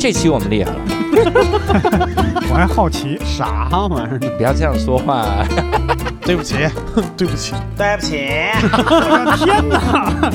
[0.00, 0.78] 这期我们厉害了，
[2.48, 4.18] 我还好奇，啥玩意儿？
[4.38, 5.44] 不要这样说话。
[6.24, 6.54] 对不起，
[7.18, 8.16] 对不起，对不起，
[8.62, 10.32] 我的天哪！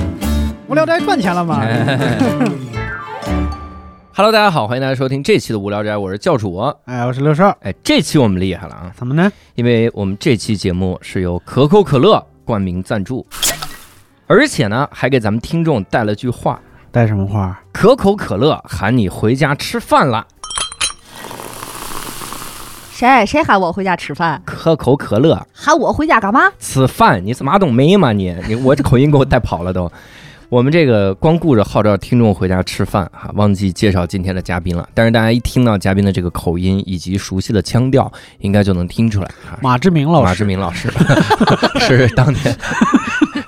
[0.68, 1.64] 无聊斋赚钱了吗
[4.14, 6.58] ？Hello，大家好，欢迎大家收听这期的无聊斋，我是教主。
[6.86, 9.32] 哎，我是六少，哎，这期我们厉害了啊，怎么呢？
[9.56, 13.26] 因为我们这期节目是由可口可乐冠名赞助，
[14.28, 16.62] 而且呢还给咱们听众带了句话：
[16.96, 17.60] 带什么花？
[17.74, 20.26] 可口可乐喊你回家吃饭了。
[22.94, 24.42] 谁谁喊我回家吃饭？
[24.46, 26.50] 可口可乐喊我回家干嘛？
[26.58, 28.34] 吃饭，你是马冬梅吗你？
[28.48, 29.92] 你我这口音给我带跑了都。
[30.48, 34.88] 我们这个光顾着号召听众回家吃饭哈，忘记介绍今天的嘉宾了。
[34.94, 39.58] 但是大家一听到嘉宾的这个口音以及熟悉的腔调，应该就能听出来哈。
[39.62, 40.90] 马志明老师马，志明老师
[41.82, 42.58] 是当年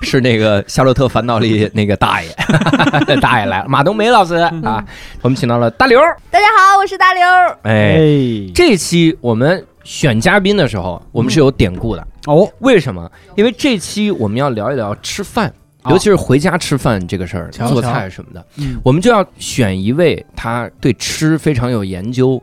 [0.02, 2.28] 是那个《夏洛特烦恼》里那个大爷，
[3.20, 4.84] 大爷来了，马冬梅老师啊，
[5.22, 6.00] 我们请到了大刘。
[6.30, 7.22] 大家好，我是大刘。
[7.62, 12.06] 哎，哎，这期我们选嘉宾的时候，我们是有典故的。
[12.26, 13.10] 哦，为什么？
[13.36, 15.52] 因为这期我们要聊一聊吃饭，哦
[15.88, 22.42] 尤其是回家吃饭这个事儿，瞧做菜什么的，嗯我们就要选一位他对吃非常有研究，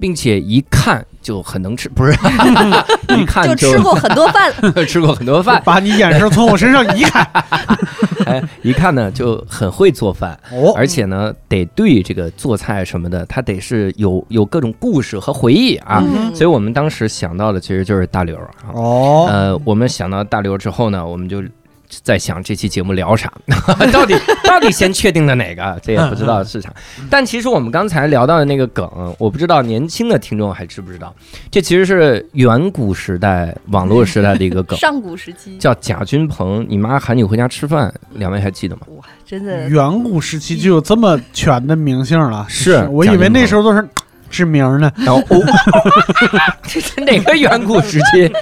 [0.00, 2.12] 并且一看就很能吃，不是？
[3.16, 4.52] 一看就就吃过很多饭。
[4.86, 7.20] 吃过很多饭，把你眼神从我身上移开。
[8.26, 16.02] 哎，一看呢就很会做饭，哦，而且呢得对这个做菜什么的，他得是有有各种故事和回忆啊。
[16.06, 18.50] 嗯所以我们当时想到的其实就是大刘啊。
[18.74, 21.42] 哦，呃，我们想到大刘之后呢，我们就
[22.02, 23.32] 在想这期节目聊啥，
[23.92, 26.72] 到底 到底先确定的哪个， 这也不知道是啥。
[27.10, 28.88] 但其实我们刚才聊到的那个梗，
[29.18, 31.14] 我不知道年轻的听众还知不知道，
[31.50, 34.78] 这其实是远古时代网络时代的一个梗。
[34.78, 38.82] 上古时期，叫贾君鹏，你妈喊你回家吃饭，两位还记得吗？
[38.96, 43.86] 哇，真的远古时期就有这么全的名姓了，是我以为那时候都是
[44.30, 44.92] 知名呢。
[44.96, 45.40] 然后哦，
[46.62, 48.32] 这是哪个远古时期？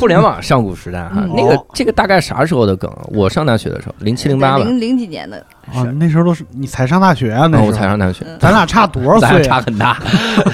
[0.00, 2.90] 互联网上古时代哈，嗯那个哦这个大概啥时候的梗？
[3.08, 5.36] 我上大学的时候，零七零八吧，零零几年的，
[5.72, 9.42] 啊，那时候都是你才上大学啊，那时候才上大学，嗯咱俩差多少咱俩？
[9.42, 9.98] 差很大，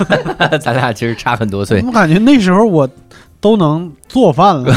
[0.60, 1.80] 咱俩其实差很多岁。
[1.86, 2.88] 我感觉那时候我
[3.40, 4.74] 都能做饭了。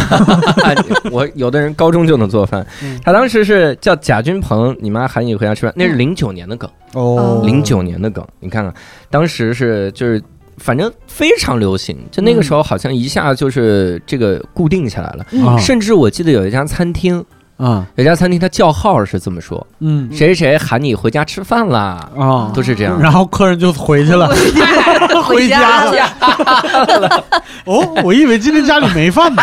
[1.11, 8.71] 我有的人高中就能做饭嗯，他当时是叫贾君鹏，你妈喊你回家吃饭，那是零九年的梗，哦零九年的梗，你看看，
[9.09, 10.21] 当时是就是。
[10.59, 17.23] 反正非常流行，就那个时候好像一下就是这个固定下来了，啊甚至我记得有一家餐厅，
[17.57, 23.01] 啊有一家餐厅它叫号是这么说：嗯谁谁喊你回家吃饭啦，啊，都是这样。
[23.01, 24.27] 然后客人就回去了。
[25.23, 25.91] 回家了。
[26.99, 27.23] 了。
[27.65, 29.41] 哦，我以为今天家里没饭呢。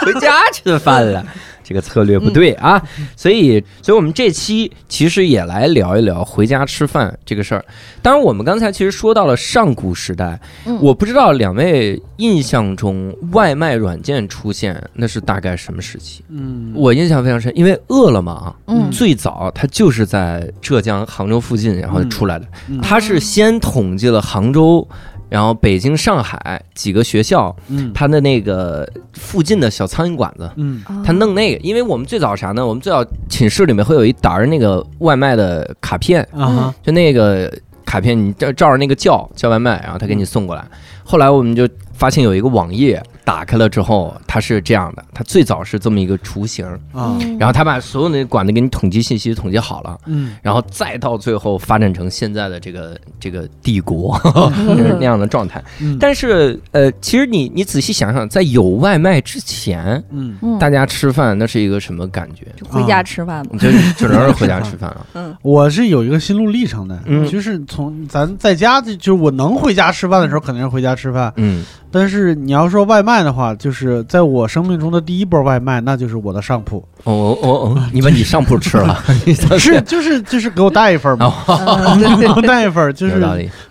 [0.00, 1.24] 回家吃饭了。
[1.68, 2.80] 这个策略不对啊，
[3.16, 7.64] 所以，所以我们这期其实也来聊一聊回家吃饭这个事儿。
[8.00, 10.78] 当然，我们刚才其实说到了上古时代，嗯。
[10.80, 16.22] 我不知道两位印象中外卖软件出现那是大概什么时期？
[16.28, 16.72] 嗯。
[16.72, 18.88] 我印象非常深，因为饿了么啊，嗯。
[18.92, 22.80] 最早它就是在浙江杭州附近然后出来的，嗯。
[22.80, 24.86] 它是先统计了杭州。
[25.28, 32.64] 然后北京、上海几个学校，嗯它的那个附近的小苍蝇馆子，嗯他弄那个，因为我们最早啥呢？
[32.66, 37.52] 我们最早寝室里面会有一沓儿那个外卖的卡片，啊哈就那个
[37.84, 40.64] 卡片，你照照着那个叫叫外卖，然后他给你送过来。
[41.06, 54.18] 后来我们就发现有一个网页，打开了之后，它是这样的，它最早是这么一个雏形，啊然后他把所有的管子给你统计信息统计好了，嗯然后再到最后发展成现在的这个这个帝国
[54.66, 55.62] 就是那样的状态。
[55.80, 62.46] 嗯但是呃，其实你你仔细想想，在有外卖之前，嗯嗯大家吃饭那是一个什么感觉？
[62.56, 63.50] 就回家吃饭嘛。
[63.52, 65.06] 你就只能是回家吃饭了。
[65.14, 71.32] 嗯我是有一个心路历程的，嗯就是从咱在家就就是我能回家吃饭的时候，肯定是回家吃饭。
[71.36, 78.98] 嗯，但是你要说外卖的话，就是在我生命中的第一波外卖，那就是我的上铺，哦哦哦哦，你把你上铺吃了，
[79.60, 83.22] 是就是就是给我带一份嘛，嗯 给我带一份，就是。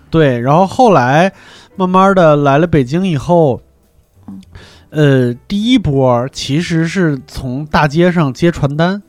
[0.08, 0.38] 对。
[0.38, 1.30] 然后后来
[1.74, 3.60] 慢慢的来了北京以后，
[4.90, 9.02] 呃，第一波其实是从大街上接传单。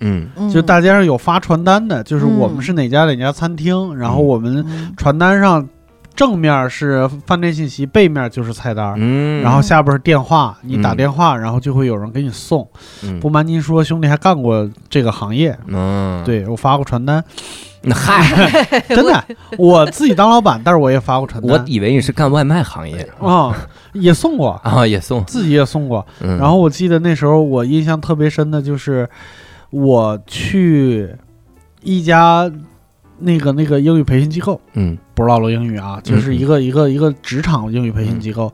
[0.00, 0.28] 嗯。
[0.36, 0.50] 嗯。
[0.50, 2.62] 就大街上有发传单的，就是我们嗯。
[2.62, 4.92] 是哪家哪家餐厅，然后我们嗯。
[4.96, 5.66] 传单上
[6.14, 8.94] 正面是饭店信息，背面就是菜单。
[8.96, 12.68] 嗯，然后下边是电话，你打嗯电话，然后就会有人给你送。
[13.02, 17.22] 嗯不瞒您说，兄弟还干过这个行业，嗯，对我发过传单，
[17.82, 18.24] 那嗨，
[18.88, 19.24] 真的，
[19.56, 21.50] 我自己当老板，但是我也发过传单。
[21.50, 23.54] 我以为你是干外卖行业啊，
[23.92, 25.24] 也送过，啊，也送。
[25.24, 26.06] 自己也送过。
[26.20, 29.08] 嗯，然后我记得那时候我印象特别深的就是，
[29.70, 31.14] 我去
[31.82, 32.50] 一家
[33.22, 34.96] 那个那个英语培训机构，嗯。
[35.14, 38.52] 不是老罗英语啊，就是一个一个一个职场英语培训机构，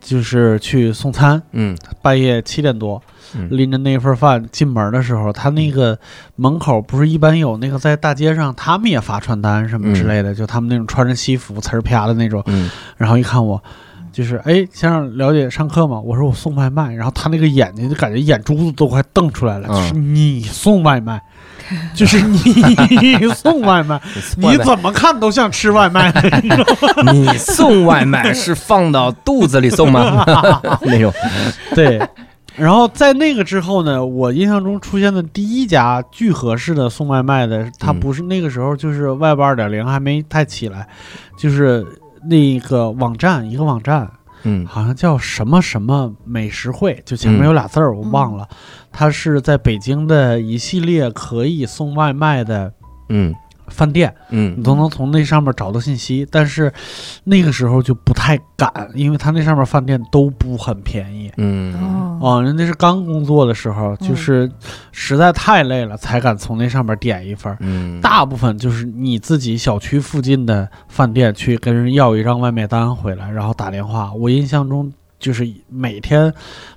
[0.00, 1.76] 就是去送餐，嗯。
[2.00, 3.02] 半夜七点多，
[3.34, 3.48] 嗯。
[3.50, 5.98] 拎着那份饭进门的时候，他那个
[6.36, 12.70] 门口不是一般有那个在大街上，他们也发传单什么之类的，就他们那种穿着西服呲儿啪的那种，嗯。
[12.96, 13.62] 然后一看我。
[14.12, 15.98] 就是哎，先生了解上课吗？
[15.98, 19.74] 我说我送外卖，然后他那个眼睛就感觉眼珠子都快瞪出来了，嗯。
[19.74, 21.22] 就是你送外卖，
[21.94, 24.00] 就是 你送外卖，
[24.36, 26.12] 你怎么看都像吃外卖，
[27.12, 30.24] 你送外卖是放到肚子里送吗？
[30.82, 31.12] 那种，
[31.74, 32.00] 对，
[32.56, 38.00] 然后在那个之后呢，我印象中出现的第一家聚合式的送外卖的，它嗯。
[38.00, 40.86] 不是那个时候就是外包二点零还没太起来，
[41.36, 41.86] 就是
[42.28, 44.10] 那个网站一个网站，
[44.44, 44.66] 嗯。
[44.66, 48.46] 好像叫什么什么美食会，就前面有俩字儿、我忘了，
[48.92, 52.72] 它是在北京的一系列可以送外卖的
[53.08, 53.34] 嗯
[53.68, 54.14] 饭店。
[54.30, 56.72] 嗯你都能从那上面找到信息，但是
[57.24, 61.30] 那个时候就不太敢，因为他那上面饭店都不很便宜。
[61.38, 61.74] 嗯
[62.20, 64.50] 哦，哦，人家是刚工作的时候，嗯就是
[64.90, 67.56] 实在太累了，才敢从那上面点一份儿。
[67.60, 74.12] 嗯，大部分就是你自己小区附近的饭店去跟人要一张外卖单回来，然后打电话。
[74.12, 74.92] 我印象中
[75.22, 76.30] 就是每天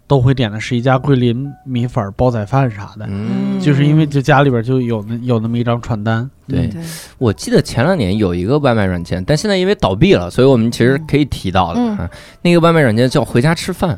[0.06, 6.30] 都会点的是一家桂林米粉、煲仔饭啥的，嗯，就是因为就家里边就有那有那么一张传单。
[6.48, 6.70] 对
[7.18, 11.98] 我记得前两年有一个外卖软件，但现在因为倒闭了，所以我们其实可以提到的嗯。
[11.98, 12.10] 啊。
[12.44, 13.98] 那个外卖软件叫回家吃饭，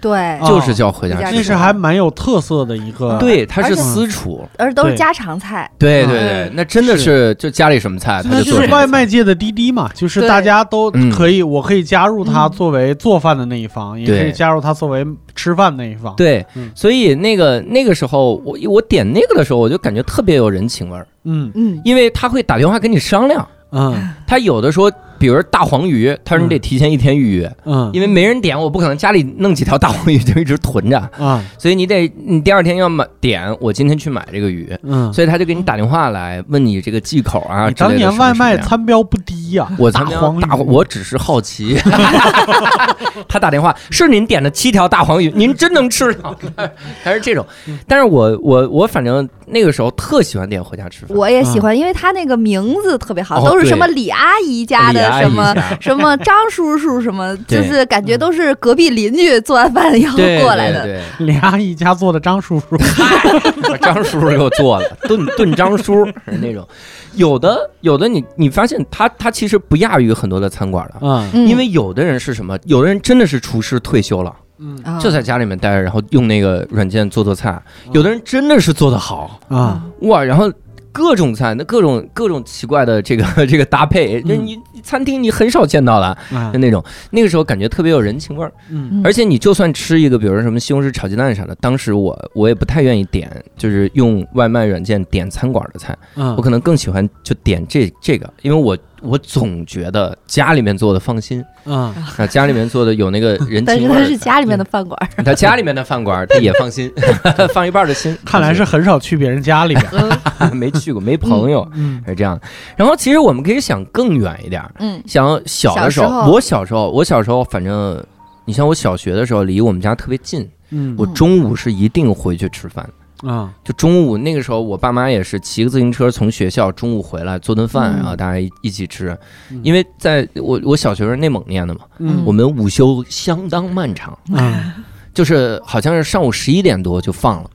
[0.00, 1.36] 对，哦就是叫回家回家吃饭。
[1.36, 3.16] 那是还蛮有特色的一个。
[3.18, 4.46] 对，它是私厨。
[4.56, 23.46] 而且都是家常菜，嗯对对对，那真的是就家里什么菜，他那就是外卖界的滴滴嘛，就是大家都嗯可以，我可以加入他嗯作为做饭的那一方，也可以加入他作为吃饭那一方。，对嗯，所以那个那个时候，我我点那个的时候，我就感觉特别有人情味儿，嗯嗯，因为他会打电话跟你商量。
[23.70, 34.72] 嗯他有的说，比如大黄鱼，他说你得提前一天预约，嗯，因为没人点，我不可能家里弄几条大黄鱼就一直囤着，啊所以你得你第二天要买点，我今天去买这个鱼。
[34.82, 41.76] 嗯，所以他就给你打电话来问你这个忌口啊当年外卖餐标不低呀，我大黄大，我只是好奇。
[43.26, 46.36] 他打电话是您点的七条大黄鱼，您真能吃了？
[47.02, 47.44] 还是这种？
[47.86, 60.84] 但是我我我反正那个时候特喜欢点回家吃饭，我也喜欢，因为他那个名字特别好，哦都是什么李阿姨家的什么 什么张叔叔什么，就是感觉都是隔壁邻居做完饭以后过来的。
[60.84, 61.02] 对。
[61.26, 62.76] 李阿姨家做的张叔叔，
[63.80, 66.66] 张叔叔给我做了炖炖张叔是那种。
[67.14, 70.94] 有的有的你你发现他他其实不亚于很多的餐馆的。
[71.00, 71.28] 嗯。
[71.32, 71.48] 嗯。
[71.48, 72.58] 因为有的人是什么？
[72.64, 74.78] 有的人真的是厨师退休了，嗯。
[74.84, 77.60] 啊就在家里面待着，然后用那个软件做做菜。
[77.92, 79.84] 有的人真的是做得好，啊。
[80.02, 80.52] 哇，然后
[80.90, 86.50] 各种菜，那各种各种奇怪的这个 这个搭配，那嗯你餐厅你很少见到了，啊。
[86.52, 88.52] 就那种那个时候感觉特别有人情味儿。
[88.70, 89.02] 嗯嗯。
[89.04, 96.34] 而且你就算吃一个，比如说什么西红柿炒鸡蛋啥的，当时我我也不太愿意点，就是用外卖软件点餐馆的菜，嗯。
[96.36, 103.98] 我可能更喜欢就点这这个，因为我我总觉得家里面做的放心，嗯啊，家里面做的有那个人情味儿。
[104.02, 106.92] 他是家里面的饭馆儿， 他家里面的饭馆，他也放心，
[107.54, 108.16] 放一半的心。
[108.24, 110.50] 看来是很少去别人家里边。
[110.52, 112.38] 没去过，没朋友，嗯是这样。
[112.76, 118.02] 然后其实我们可以想更远一点儿，嗯想小的时候，小时候我小时候，我小时候反正，
[118.44, 122.90] 你像我小学的时候，离我们家特别近，嗯我中午是一定回去吃饭的。
[123.22, 123.52] 啊。
[123.64, 127.96] 就中午那个时候，我爸妈也是骑个自行车从学校中午回来做顿饭，嗯。
[127.96, 129.16] 然后大家一一起吃。
[129.50, 129.60] 嗯。
[129.62, 134.74] 因为在我我小学是内蒙念的嘛，嗯我们午休相当漫长，啊
[135.14, 137.50] 就是好像是上午十一点多就放了，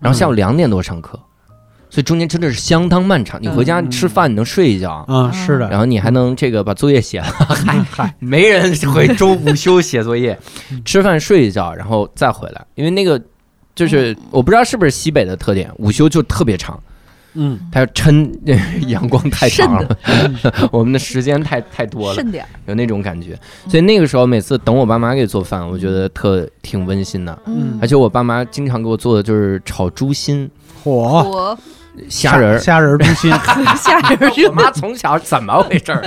[0.00, 1.16] 然后下午两点多上课，
[1.88, 3.40] 所以中间真的是相当漫长。
[3.40, 7.26] 你回家吃饭，你能睡一觉，啊是的，然后你还能这个把作业写了，
[7.88, 10.36] 嗨没人回周午休写作业，
[10.84, 13.22] 吃饭睡一觉，然后再回来，因为那个。
[13.76, 16.82] 就是我不知道是不是西北的特点，午休就特别长，
[17.34, 17.60] 嗯。
[17.70, 18.32] 它要撑
[18.88, 19.98] 阳光太 长了，
[20.72, 22.44] 我们的时间太太多了，点。
[22.66, 23.38] 有那种感觉。
[23.68, 27.38] 所以那个时候每次等我爸妈给做饭，我觉得特挺温馨的。
[27.46, 27.78] 嗯。
[27.80, 30.50] 而且我爸妈经常给我做的就是炒猪心、
[30.82, 30.90] 火。
[30.92, 31.58] 我
[32.08, 32.58] 虾仁儿。
[32.58, 33.30] 虾仁儿猪心，
[33.76, 36.02] 吓人我妈从小怎么回事儿？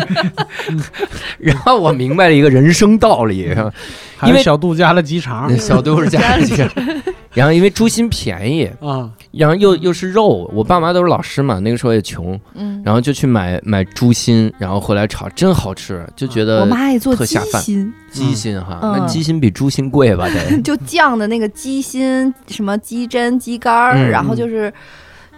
[1.40, 3.50] 然后我明白了一个人生道理，
[4.26, 6.68] 因为小杜家的鸡肠小杜是家里去。
[7.32, 20.28] 然后因为猪心便宜，啊然后又又是肉，我爸妈都是老师嘛，那个时候也穷，嗯，然后就去买买猪心，然后回来炒，真好吃，就觉我得妈爱做鸡特下饭心，鸡心哈，嗯那鸡心比猪心贵吧？
[20.34, 20.60] 得。
[20.64, 24.74] 就酱的那个鸡心，什么鸡胗、鸡肝儿，嗯然后就是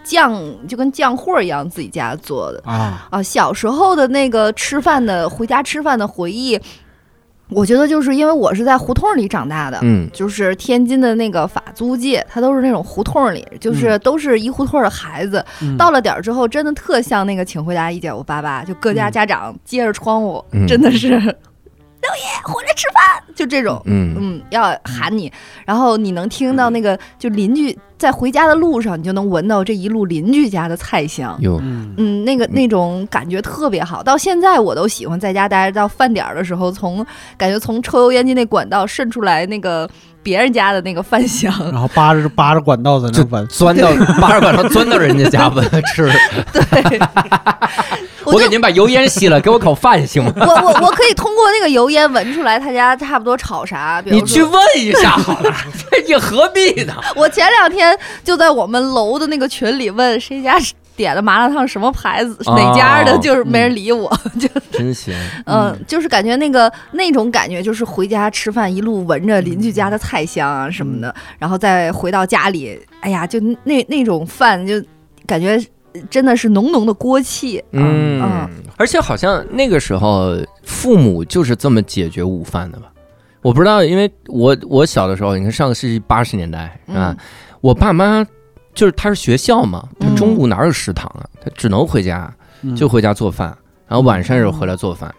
[0.04, 0.34] 酱
[0.66, 2.62] 就跟酱货一样自己家做的。
[2.64, 3.22] 啊，啊。
[3.22, 6.60] 小时候的那个吃饭的回家吃饭的回忆，
[7.48, 10.08] 我觉得就是因为我是在胡同里长大的，嗯。
[10.12, 15.44] 就是天津的那个法租界，它都是那种胡同里，就是都是一胡同的孩子。
[15.60, 15.76] 嗯。
[15.76, 19.12] 到了点儿之后，真的特像那个《请回答一九八八》，就各家嗯。
[19.12, 20.66] 家长接着窗户，嗯。
[20.66, 23.80] 真的是六爷回来吃饭，就这种。
[23.84, 24.16] 嗯。
[24.18, 25.32] 嗯，要喊你，
[25.64, 31.36] 然后你能听到那个，就邻居在回家的路上，你就能闻到这一路邻居家的菜香。
[31.38, 35.72] 有嗯嗯，那个那种感觉特别好，到现在我都喜欢在家待着。
[35.72, 37.06] 到饭点儿的时候，从
[37.38, 39.88] 感觉从抽油烟机那管道渗出来那个
[40.22, 43.88] 别人家的那个饭香，然后扒着扒着管道在那闻，钻到
[44.20, 46.10] 扒着管道钻到人家家闻 吃，
[46.52, 46.98] 对，
[48.26, 50.32] 我我给您把油烟吸了，给我口饭行吗？
[50.36, 54.00] 我我我可以通过那个油烟闻出来他家差不多炒啥。
[54.02, 55.52] 比如你去问一下好了，
[55.90, 56.94] 这你何必呢？
[57.16, 57.91] 我前两天
[58.24, 60.56] 就在我们楼的那个群里问谁家
[60.94, 64.10] 点的麻辣烫什么牌子、哦哪家的，就是没人理我。
[64.38, 65.14] 就真行，
[65.46, 74.74] 嗯，就是感觉那个那种感觉，就是回家吃饭一路闻着邻居家的菜香啊什么的，然后再回到家里，哎呀，就那那种饭就
[75.26, 75.58] 感觉
[76.10, 77.62] 真的是浓浓的锅气。
[77.72, 82.88] 嗯嗯，而且好像那个时候父母就是这么解决午饭的吧？
[83.40, 87.16] 我不知道，因为我我小的时候，你看上个世纪八十年代啊，嗯
[87.62, 88.26] 我爸妈
[88.74, 91.24] 就是他是学校嘛，他嗯中午哪有食堂啊？
[91.42, 92.76] 他只能回家，嗯。
[92.76, 93.56] 就回家做饭，
[93.88, 95.14] 然后晚上也是回来做饭，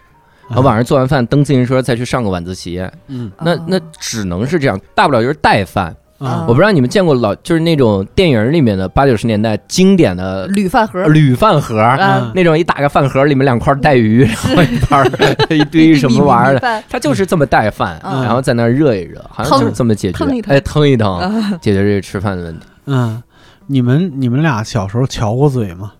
[0.47, 3.31] 然后晚上做完饭蹬自行车再去上个晚自习，嗯。
[3.41, 5.95] 那那只能是这样，大不了就是带饭。
[6.19, 6.45] 啊。
[6.47, 11.79] 我不知道你们见过老就是那种电影里面的八九十年代经典的铝饭盒，铝饭盒。
[11.79, 15.05] 啊，那种一打开饭盒，里面两块带鱼，然后一盘儿
[15.53, 16.83] 一堆什么玩意儿的，的？
[16.89, 18.23] 它就是这么带饭，嗯。
[18.23, 20.17] 然后在那儿热一热，好像就是这么解决。
[20.17, 22.65] 腾一，腾哎，腾一腾，啊解决这个吃饭的问题。
[22.85, 23.21] 嗯，
[23.67, 25.93] 你们你们俩小时候瞧过嘴吗？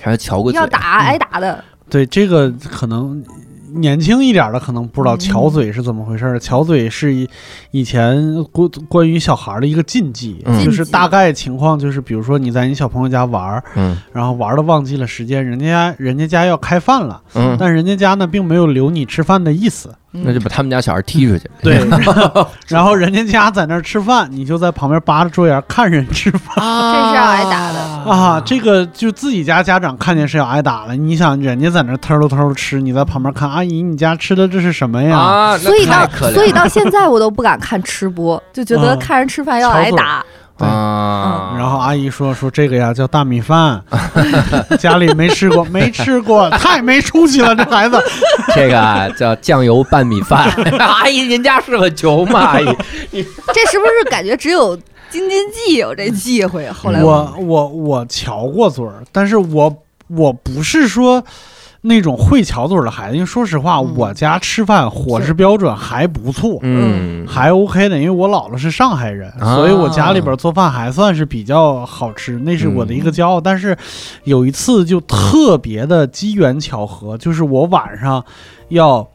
[0.00, 0.60] 还是瞧过嘴？
[0.60, 3.20] 要打挨打的，对，这个可能
[3.74, 6.38] 年轻一点的可能不知道巧嘴是怎么回事儿。
[6.38, 7.28] 瞧嘴是以
[7.70, 19.94] 以前关关于小孩儿的一个禁忌，嗯就是大概情况就是，比如说你在你小朋友家玩儿，嗯然后玩的忘记了时间，人家人家家要开饭了，嗯，但人家家呢并没有留你吃饭的意思。
[20.10, 21.50] 那就把他们家小孩踢出去。
[21.62, 21.86] 对，
[22.66, 27.78] 然后人家家在那儿吃饭，你就在旁边扒着桌沿看人吃饭这是要挨打的
[28.10, 28.42] 啊。
[28.44, 30.96] 这个就自己家家长看见是要挨打了。
[30.96, 35.18] 你想人家在那儿偷偷偷吃，你在旁边看，阿姨你家吃的这是什么呀？
[35.18, 40.24] 啊，所以到所以到现在我都不敢看吃播，就觉得嗯看人吃饭要挨打。
[40.58, 43.82] 啊，然后阿姨说说这个呀叫大米饭，
[44.78, 47.96] 家里没吃过，没吃过，太没出息了，这孩子。
[48.54, 50.50] 这个啊叫酱油拌米饭。
[50.78, 52.40] 阿姨，您家是个穷吗？
[52.40, 52.64] 阿姨，
[53.12, 54.76] 这是不是感觉只有
[55.10, 56.68] 京津冀有这忌讳？
[56.70, 59.74] 后来我我我瞧过嘴儿，但是我
[60.08, 61.22] 我不是说
[61.80, 66.58] 那种会巧嘴儿的孩子，因为说实话，嗯我家吃饭伙食标准还不错。
[66.62, 73.40] 嗯，还 OK 的，因为我姥姥是上海人，啊所以我家里边做饭还算是比较好吃，那是我的一个骄傲。
[73.40, 73.76] 但是
[74.24, 78.24] 有一次就特别的机缘巧合，就是我晚上
[78.70, 79.08] 要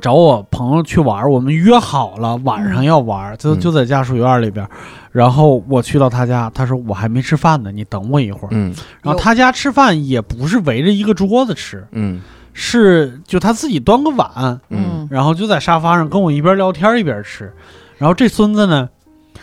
[0.00, 4.66] 找我朋友去玩，我们约好了晚上要玩，就嗯就在家属院里边。
[5.12, 8.50] 然后我去到他家，他说我还没吃饭呢，你等我一会儿。
[8.50, 12.20] 嗯然后他家吃饭也不是围着一个桌子吃，嗯
[12.54, 14.28] 是就他自己端个碗，
[14.70, 17.52] 嗯嗯然后就在沙发上跟我一边聊天一边吃。
[17.98, 18.88] 然后这孙子呢，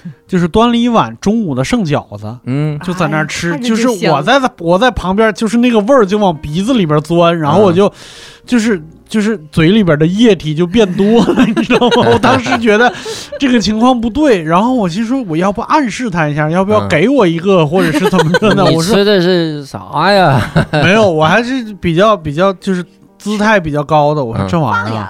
[0.27, 3.53] 就是端了一碗中午的剩饺子，嗯就在那儿吃。
[3.53, 7.91] 哎就就是我在我在旁边，就是那个味儿就往鼻子里边钻，然后我就、
[8.45, 12.09] 就是就是嘴里边的液体就变多了， 你知道吗？
[12.13, 12.91] 我当时觉得
[13.39, 18.63] 这个情况不对，然后我心说我要不暗示他一下，要不要嗯给我一个，或者是怎么着呢？
[18.73, 20.39] 我说吃的是啥呀？
[20.71, 22.85] 没有，我还是比较比较就是。
[23.19, 25.09] 姿态比较高的，我说嗯这玩意儿？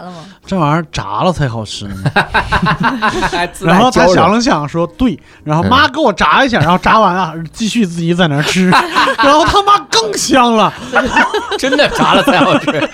[0.49, 1.87] 这玩意儿炸了才好吃
[3.61, 8.67] 然后他想了想说：“对。”然后嗯妈给我炸一下，然后炸完了继续自己在那儿吃，
[9.21, 10.73] 然后他妈更香了。
[11.59, 12.89] 真的炸了才好吃。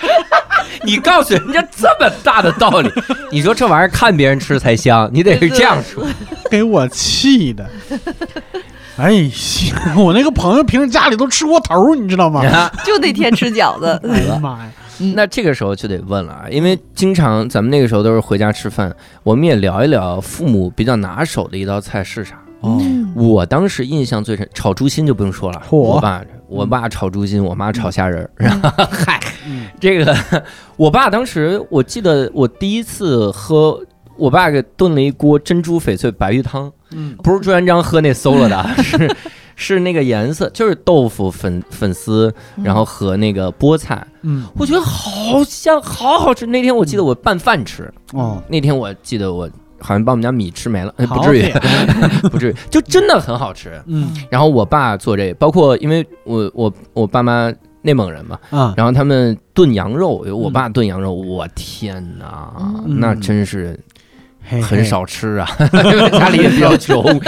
[0.82, 2.92] 你告诉人家这么大的道理，
[3.32, 6.06] 你说这玩意儿看别人吃才香，你得是这样说。
[6.50, 7.66] 给我气的。
[8.98, 9.30] 哎呀，
[9.96, 12.42] 我那个朋友平时家里都吃窝头，你知道吗？
[12.84, 14.70] 就那天吃饺子，哎呀妈呀！
[15.14, 22.40] 那这个时候就得问了啊，因为经常咱们那个时候都是回家吃饭，我们也聊一聊父母比较拿手的一道菜是啥。
[23.14, 29.66] 我当时印象最深，炒猪心就不用说了，我爸我爸炒猪心，我妈炒虾仁儿，然后嗨，嗯。
[29.78, 30.16] 这个
[30.76, 33.80] 我爸当时我记得我第一次喝，
[34.16, 37.14] 我爸给炖了一锅珍珠翡翠白玉汤，嗯。
[37.22, 39.16] 不是朱元璋喝那馊了的，是
[39.56, 42.32] 是那个颜色，就是豆腐粉粉丝，
[42.62, 44.46] 然后和那个菠菜，嗯。
[44.56, 46.46] 我觉得好香，好好吃。
[46.46, 51.50] 那天我记得我拌饭吃，哦，那天我记得我好像把我们家米吃没了，哎不至于，
[52.30, 53.82] 不至于，就真的很好吃。
[53.86, 54.10] 嗯。
[54.30, 58.74] 然后我爸做这，包括因为我我我爸妈内蒙人嘛，啊。
[58.76, 63.00] 然后他们炖羊肉，我爸炖羊肉，我天哪，嗯。
[63.00, 63.78] 那真是
[64.46, 65.48] 很少吃啊，
[65.84, 67.02] 因为家里也比较穷，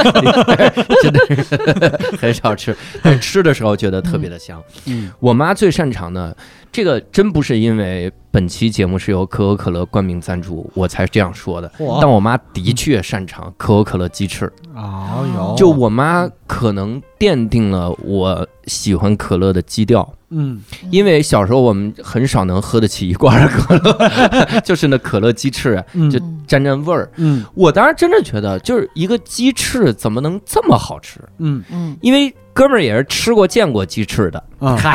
[1.03, 1.57] 真的是
[2.17, 4.63] 很少吃，但吃的时候觉得特别的香。
[4.87, 5.11] 嗯。
[5.19, 6.37] 我妈最擅长的，
[6.71, 11.71] 这个真不是因为本期节目是由可口可乐冠名赞助我才这样说的，
[12.01, 14.51] 但我妈的确擅长可口可乐鸡翅。
[14.75, 20.61] 哦哟，就我妈可能奠定了我喜欢可乐的基调，嗯。
[20.91, 26.11] 因为小时候我们很少能喝得起一罐儿可乐， 就是那可乐鸡翅嗯。
[26.11, 27.11] 就沾沾味儿。
[27.17, 27.45] 嗯。
[27.55, 31.21] 我当时真的觉得，就是一个鸡翅怎么能这么好吃？
[31.39, 31.63] 嗯。
[31.71, 34.93] 嗯，因为哥们儿也是吃过见过鸡翅的，啊， 还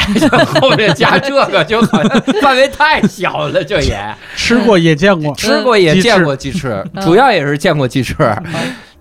[0.59, 4.15] 后面加这个，就好像范围太小了，这也。
[4.35, 8.15] 吃过也见过， 吃过也见过鸡翅，主要也是见过鸡翅。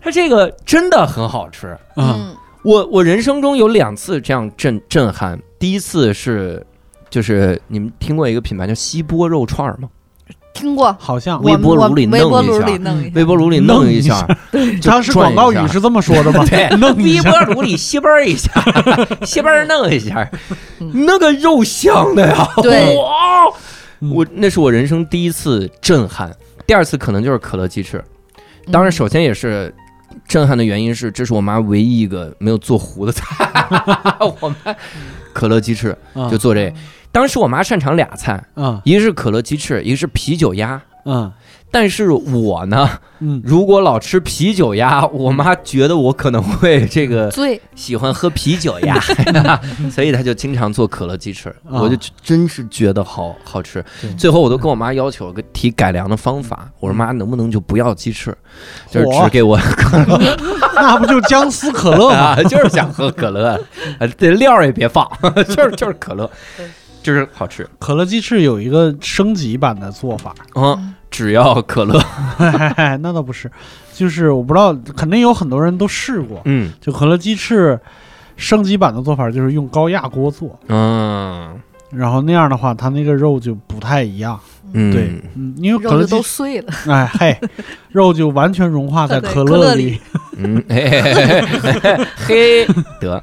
[0.01, 1.69] 它这个真的很好吃。
[1.95, 2.37] 啊嗯。
[2.65, 6.67] 我我人生中有两次这样震震撼，第一次是，
[7.09, 9.89] 就是你们听过一个品牌叫西波肉串儿吗？
[10.53, 11.41] 听过，好像。
[11.41, 12.21] 微波炉里弄一
[12.59, 12.67] 下。
[13.15, 14.27] 微波炉里弄一下，
[15.13, 16.45] 广告语是这么说的吗？
[16.51, 18.51] 对， 弄微波炉里吸嘣儿一下，
[19.25, 20.29] 吸嘣儿弄一下，
[20.93, 22.49] 那个肉香的呀！
[22.61, 22.97] 对。
[24.01, 26.35] 我那是我人生第一次震撼，
[26.67, 27.99] 第二次可能就是可乐鸡翅。
[28.67, 29.73] 嗯当然，首先也是
[30.27, 33.37] 震撼的原因是，这是我妈唯一一个没有做糊的菜。
[34.41, 34.75] 我妈
[35.33, 36.73] 可乐鸡翅啊就做这。
[37.11, 40.81] 当时我妈擅长俩菜，啊一个是可乐鸡翅，一个是啤酒鸭。
[41.05, 41.33] 嗯
[41.73, 42.89] 但是我呢，
[43.19, 43.43] 嗯。
[43.45, 49.01] 如果老吃啤酒鸭，我妈觉得我可能会这个醉，喜欢喝啤酒鸭，
[49.91, 51.81] 所以她就经常做可乐鸡翅，啊。
[51.81, 53.85] 我就真是觉得好好吃。
[54.17, 58.37] 最后我都跟我妈要求个提改良的方法，我说妈能不能就不要鸡翅，
[58.91, 59.57] 就是只给我。
[59.57, 60.37] 可 乐
[60.75, 62.17] 那不就姜丝可乐吗？
[62.17, 63.59] 啊，就是想喝可乐，
[63.99, 65.09] 呃，这料也别放，
[65.49, 66.31] 就是就是可乐，
[67.03, 67.69] 就是好吃。
[67.79, 72.01] 可乐鸡翅有一个升级版的做法，嗯，只要可乐，
[73.01, 73.51] 那倒不是，
[73.93, 76.73] 就是我不知道，肯定有很多人都试过，嗯。
[76.81, 77.79] 就可乐鸡翅
[78.37, 81.61] 升级版的做法就是用高压锅做，嗯
[81.91, 84.41] 然后那样的话，它那个肉就不太一样。
[84.73, 86.73] 嗯，对，嗯，因为可乐都碎了。
[86.89, 87.39] 哎嘿，
[87.91, 89.91] 肉就完全融化在可可乐里。
[89.91, 90.01] 里。
[90.39, 92.67] 嗯，嘿嘿嘿嘿嘿，
[92.99, 93.23] 得，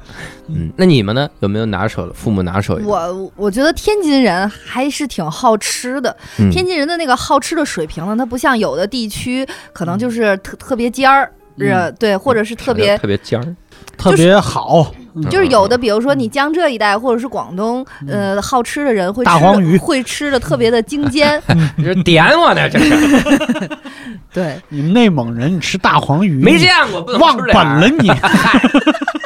[0.54, 1.28] 嗯，那你们呢？
[1.40, 2.12] 有没有拿手的？
[2.12, 2.78] 父母拿手？
[2.84, 11.30] 我我觉得天津人还是挺好吃的，嗯天津人的那个好吃的水平呢，它不像有的地区可能就是特特别尖儿。
[11.58, 13.54] 嗯呃，对，或者是特别，特别尖儿，
[13.98, 21.42] 特别好，嗯就是有的，比如说你江浙一带或者是广东，呃，好吃的人会吃大黄鱼会吃的特别的精尖，
[21.76, 22.66] 你这点我呢？
[22.70, 23.68] 这是
[24.32, 28.10] 对，你们内蒙人，你吃大黄鱼没见过，不能忘本了你。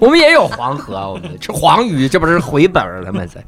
[0.02, 3.24] 我们也有黄河，我们吃黄鱼，这不是回本儿了吗？
[3.26, 3.44] 在。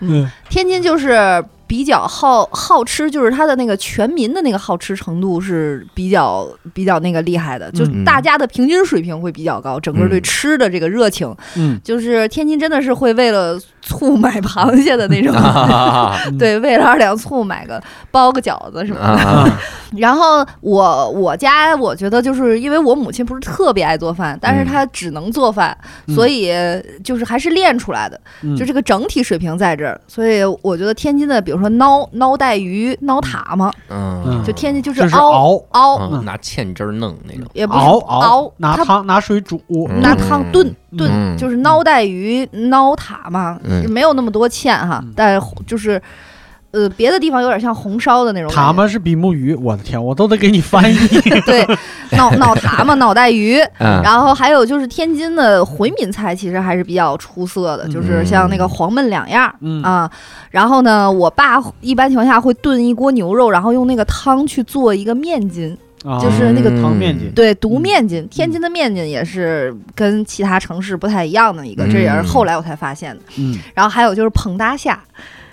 [0.00, 0.28] 嗯。
[0.48, 10.22] 天津就是比较好好吃，就是它的那个全民的那个好吃程度是比较比较那个厉害的，就是嗯大家的平均水平会比较高，整个对嗯。
[10.22, 11.78] 吃的这个热情，嗯。
[11.84, 13.60] 就是天津真的是会为了
[13.98, 15.34] 醋买螃蟹的那种。
[15.34, 16.14] 啊。
[16.38, 19.06] 对，为了二两醋买个包个饺子什么的。
[19.06, 19.48] 啊，
[19.96, 24.66] 然后我我家我觉得就是因为我母亲不是特别爱做饭，但是嗯。
[24.68, 26.14] 她只能做饭，嗯。
[26.14, 26.52] 所以
[27.02, 28.20] 就是还是练出来的。
[28.42, 28.54] 嗯。
[28.54, 36.08] 就这个整体水平在这儿，所以我觉得天津的，比如说捞捞带鱼、捞塔嘛，嗯，就天津就是熬熬。
[36.22, 40.00] 拿芡汁儿弄那种，也不是熬熬，它拿汤拿水煮，嗯。
[40.02, 46.00] 拿汤炖炖，嗯就是捞带鱼、捞塔嘛，嗯没有那么多芡哈，嗯但就是。
[46.70, 48.50] 呃，别的地方有点像红烧的那种。
[48.52, 50.98] 塔嘛是比目鱼，我的天，我都得给你翻译。
[51.46, 51.66] 对，
[52.10, 53.58] 脑 脑塔嘛，脑带鱼。
[53.78, 60.08] 嗯，然后还有就是天津的回民菜，其实还是比较出色的，就是像那个黄焖两样、嗯啊。
[60.50, 67.30] 然后呢，我爸一般情况下会炖一锅牛肉，然后用那个汤去做一个面筋，啊就是那个汤面筋。
[67.32, 68.26] 对，独面筋。
[68.28, 73.22] 天津的面筋也是跟其他城市不太一样的一个，这也是后来我才发现的。
[73.38, 74.98] 嗯，然后还有就是烹大虾。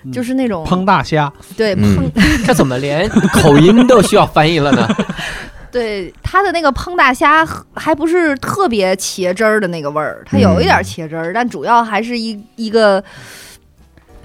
[0.04, 4.88] 嗯就是那种烹大虾，对烹、嗯， 这怎么连口音都需要翻译了呢？
[5.72, 13.04] 对它的那个烹大虾还不是特别茄汁儿的那个味儿，它有一点嗯茄汁儿，但主要还是一一个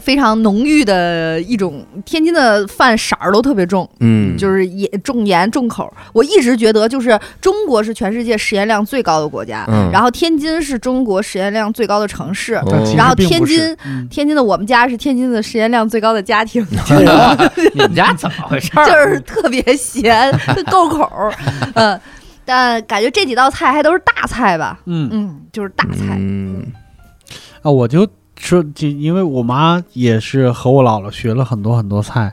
[0.00, 1.84] 非常浓郁的一种。
[2.04, 5.92] 天津的饭色儿都特别重，嗯，就是也重盐重口。
[6.12, 12.54] 我一直觉得，就是中国是全世界食盐量最高的国家，嗯然后天津是中国食盐量最高的城市。
[12.96, 16.66] 然后天津嗯天津的我们家是天津的食盐量最高的家庭，
[17.74, 18.86] 你们家怎么回事儿？
[18.86, 20.32] 就是特别咸，
[20.70, 21.32] 够口儿。
[21.74, 22.00] 嗯，
[22.44, 24.80] 但感觉这几道菜还都是大菜吧？
[24.86, 26.16] 嗯嗯，就是大菜。
[26.18, 26.64] 嗯
[27.62, 28.08] 啊，我就
[28.40, 32.33] 说，就因为我妈也是和我姥姥学了很多很多菜，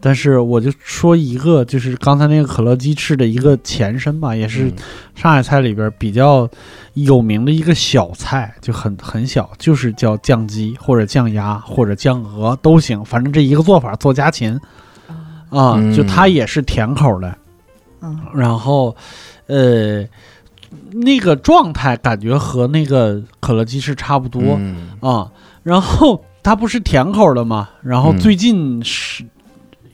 [0.00, 4.70] 但是我就说一个，就是刚才那个可乐鸡翅的一个前身吧，也是
[5.14, 6.48] 上海菜里边比较
[6.94, 14.60] 有名的一个小菜，就很很小，就是叫酱鸡或者酱鸭或者酱鹅都行，反正这一个做法做家禽。
[15.48, 17.38] 啊，就它也是甜口的，
[18.02, 18.20] 嗯。
[18.34, 18.94] 然后
[19.46, 20.04] 呃。
[20.90, 24.90] 那个状态感觉和那个可乐鸡翅差不多，嗯。
[25.00, 25.30] 啊、
[25.66, 27.70] 然后它不是甜口的吗？
[27.82, 28.18] 然后嗯。
[28.20, 29.24] 最近十、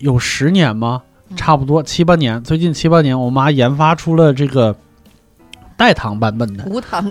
[0.00, 1.00] 有十年吗？
[1.30, 1.36] 嗯。
[1.38, 4.76] 差不多七八年，最近七八年，我妈研发出了这个
[5.74, 6.66] 代糖版本的。
[6.66, 7.10] 无糖，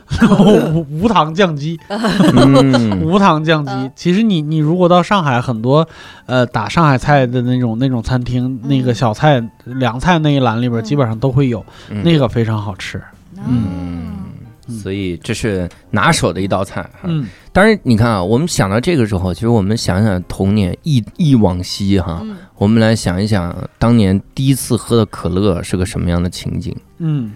[0.77, 3.01] 无无糖酱鸡，嗯。
[3.01, 3.71] 无糖酱鸡。
[3.71, 3.91] 嗯。
[3.95, 5.87] 其实你你如果到上海很多
[6.27, 10.83] 呃打上海菜的那种那种餐厅，那个嗯小菜凉菜那一栏里边嗯。
[10.83, 12.03] 基本上都会有，嗯。
[12.03, 13.01] 那个非常好吃。
[13.43, 14.00] 嗯，
[14.67, 17.01] 所以这是拿手的一道菜哈。
[17.05, 17.27] 嗯。
[17.53, 22.37] 当然，你看啊，我们想到这个时候，其实我们想想童年忆忆往昔哈，嗯。
[22.55, 26.75] 我们来想一想当年第一次喝的可乐是个什么样的情景。
[26.99, 27.33] 嗯，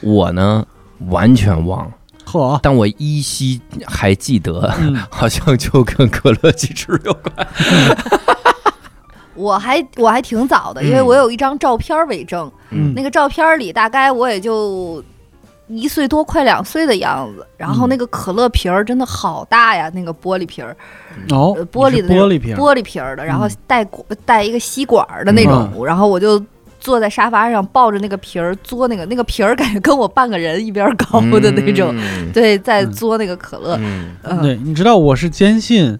[0.00, 0.66] 我呢
[1.08, 1.92] 完全忘了，
[2.24, 4.96] 呵，但我依稀还记得，嗯。
[5.10, 7.46] 好像就跟可乐鸡翅有关。
[9.36, 11.06] 我还我还挺早的，因为嗯。
[11.06, 12.50] 我有一张照片为证。
[12.70, 12.92] 嗯。
[12.94, 15.04] 那个照片里大概我也就
[15.66, 17.46] 一岁多，快两岁的样子。
[17.56, 20.76] 然后嗯那个可乐瓶儿真的好大呀，那个玻璃瓶儿，
[21.30, 25.84] 哦呃，玻璃的那种玻璃瓶，玻璃瓶儿的，然后嗯带管带一个吸管儿的那种。
[25.84, 26.42] 然后我就
[26.78, 31.94] 坐在沙发上抱着那个瓶儿嘬那个那个瓶儿，感觉跟我半个人一边儿高的那种。
[31.96, 33.76] 嗯对，在嗯嘬那个可乐。
[33.80, 35.98] 嗯嗯，对，你知道我是坚信，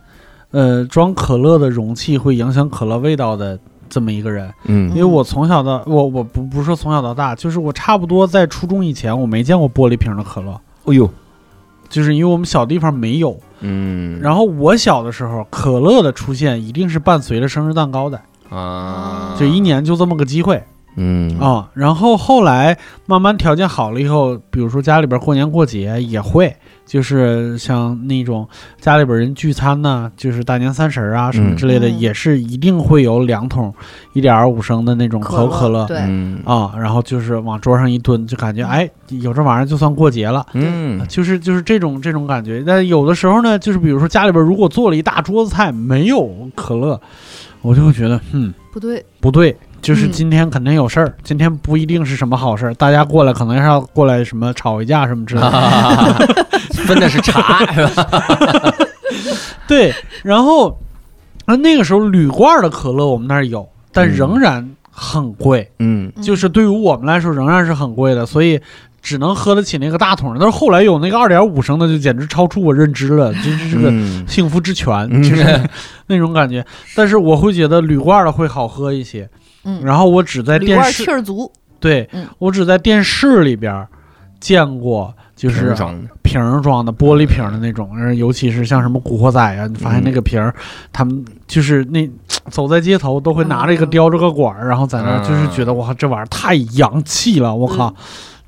[0.51, 3.59] 呃，装可乐的容器会影响可乐味道的
[3.95, 4.91] 这么一个人，嗯。
[4.91, 11.09] 因为我从小到我我不不是说从小到大，就是我差不多在初中以前我没见过玻璃瓶的可乐，哎呦，
[11.89, 13.39] 就是因为我们小地方没有。
[13.61, 20.63] 嗯，然后我小的时候，可乐的出现一定是伴随着生日蛋糕的，啊，就一年就这么个机会
[20.97, 21.69] 嗯啊。
[21.75, 22.77] 然后后来
[23.07, 26.55] 慢慢条件好了以后，比如说家里边过年过节也会。
[26.87, 28.47] 就是像那种
[28.79, 33.73] 家里边人聚餐呐、就是大年三十儿啊什么之类的，嗯也是一定会有两桶
[34.13, 42.63] 一点二五升的那种可口可乐对，嗯啊，然后就是往桌上一蹲，就感觉哎有这玩意儿就算过节了，嗯就是就是这种这种感觉。
[42.67, 47.01] 但有的时候呢，就是比如说家里边如果做了一大桌子菜没有可乐，
[47.63, 49.57] 我就会觉得嗯不对，不对。
[49.85, 55.47] 就是嗯今天肯定有事儿，今天不一定是什么好事儿，大家过来可能是要过来什么吵一架什么之类的。
[55.49, 56.17] 啊，
[56.87, 58.75] 分的是茶是吧？
[59.69, 59.93] 对，
[60.23, 60.71] 然后
[61.45, 68.59] 啊那个时候铝罐的可乐我们那儿有，但嗯仍然很贵，嗯嗯就是对于我们来说仍然是很贵的，所以
[69.03, 70.35] 只能喝得起那个大桶。
[70.39, 75.61] 但是后来有那个二点五升的，就简直超出我认知了，这这是个嗯幸福之泉，嗯就是
[76.09, 76.65] 那种感觉。
[76.97, 79.29] 但是我会觉得铝罐的会好喝一些，
[79.65, 81.51] 嗯，然后我只在电视气儿足，
[81.81, 82.27] 对嗯。
[82.39, 83.89] 我只在电视里边儿
[84.41, 86.09] 见过，就是瓶装的。
[86.23, 90.55] 瓶儿装的玻璃瓶儿的那种，而尤其是像什么《古惑仔》啊，你发现那个瓶儿，
[90.93, 92.09] 他们就是那
[92.51, 93.91] 走在街头都会拿着一个嗯。
[93.91, 97.95] 叼着个管儿，然后在那儿嗯就是觉得哇，这玩意儿太洋气了，我靠，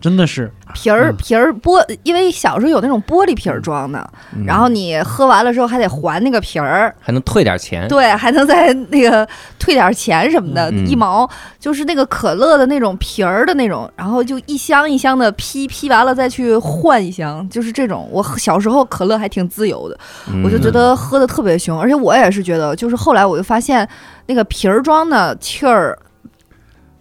[0.07, 1.17] 真的是，皮儿嗯。
[1.17, 4.45] 皮儿玻，因为小时候有那种玻璃瓶儿装的，嗯。
[4.47, 10.87] 然后你喝完了之后还得还那个瓶儿，还能退点钱，对，还能再那个退点钱什么的，嗯。
[10.87, 18.09] 一毛就是那个可乐的那种瓶儿的那种，然后就一箱一箱的批，批完了再去换一箱，就是这种。
[18.13, 19.99] 我小时候可乐还挺自由的，
[20.31, 23.89] 嗯我就觉得喝的特别凶，而且我也是觉得，就是后来我就发现
[24.27, 25.99] 那个瓶儿装的气儿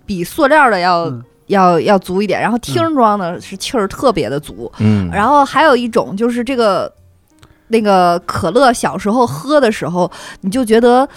[0.07, 4.71] 比塑料的要、嗯要要足一点，然后听装的是气儿特别的足。
[4.79, 6.91] 嗯，然后还有一种就是这个
[7.67, 11.07] 那个可乐，小时候喝的时候，你就觉得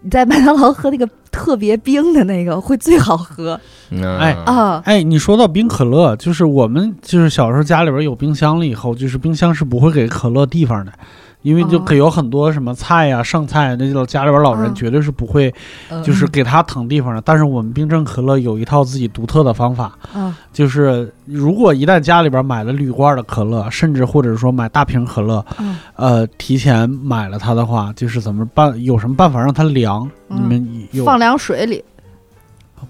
[0.00, 3.58] 你在麦当劳喝那个特别冰的那个会最好喝
[3.90, 4.18] 嗯。
[4.18, 4.82] 哎啊。
[4.84, 10.92] 哎，你说到冰可乐，就是我们就是小时候家里边有冰箱了以后，就是冰箱是不会给可乐地方的，
[11.42, 15.52] 因为就哦可有很多什么菜呀、剩菜呀，那种家里边老人嗯绝对是不会，
[15.90, 17.20] 嗯就是给他腾地方的。
[17.22, 28.82] 但是我们冰镇可乐有一套自己独特的方法，嗯就是如果一旦家里边买了铝罐的可乐，甚至或者说买大瓶可乐，嗯呃，提前买了它的话，就是怎么办？
[28.84, 30.10] 有什么办法让它凉？
[30.30, 31.82] 嗯你们有放凉水里，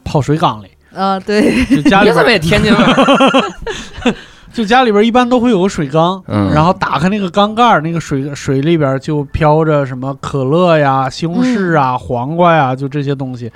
[0.05, 4.15] 泡水缸里，啊对，就家里边也天津味儿？
[4.53, 13.51] 就家里边一般都会有个水缸，嗯然后打开那个缸盖儿，那个水水里边就飘着什么可乐呀、西红柿啊、黄瓜呀，就这些东西。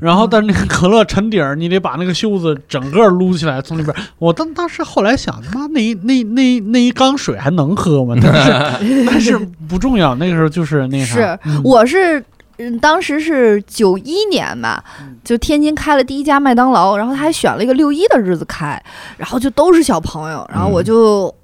[0.00, 3.94] 然后但是那个可乐沉底儿，你得把那个袖子整个撸起来，从里边。
[4.18, 8.16] 我当当时后来想，他妈那一那那那一缸水还能喝吗？
[8.22, 11.14] 但是 但是不重要，那个时候就是那啥。
[11.14, 12.24] 是嗯我是。
[12.58, 15.16] 嗯，当时是九一年吧，嗯。
[15.24, 18.82] 就天津开了第一家麦当劳，然后他还选了一个六一的日子开，
[19.16, 20.84] 然后就都是小朋友，然后我嗯。
[20.84, 21.34] 就，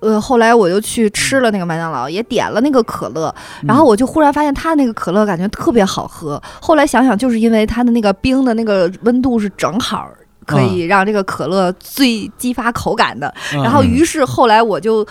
[0.00, 3.66] 呃，后来我就去吃了那个麦当劳，也点了那个可乐，嗯。
[3.66, 10.08] 然后我就忽然发现他那个可乐感觉特别好喝，后来想想就是因为它的那个冰的那个温度是正好。
[10.46, 13.62] 可以让这个可乐最激发口感的，嗯。
[13.62, 15.06] 然后于是后来我就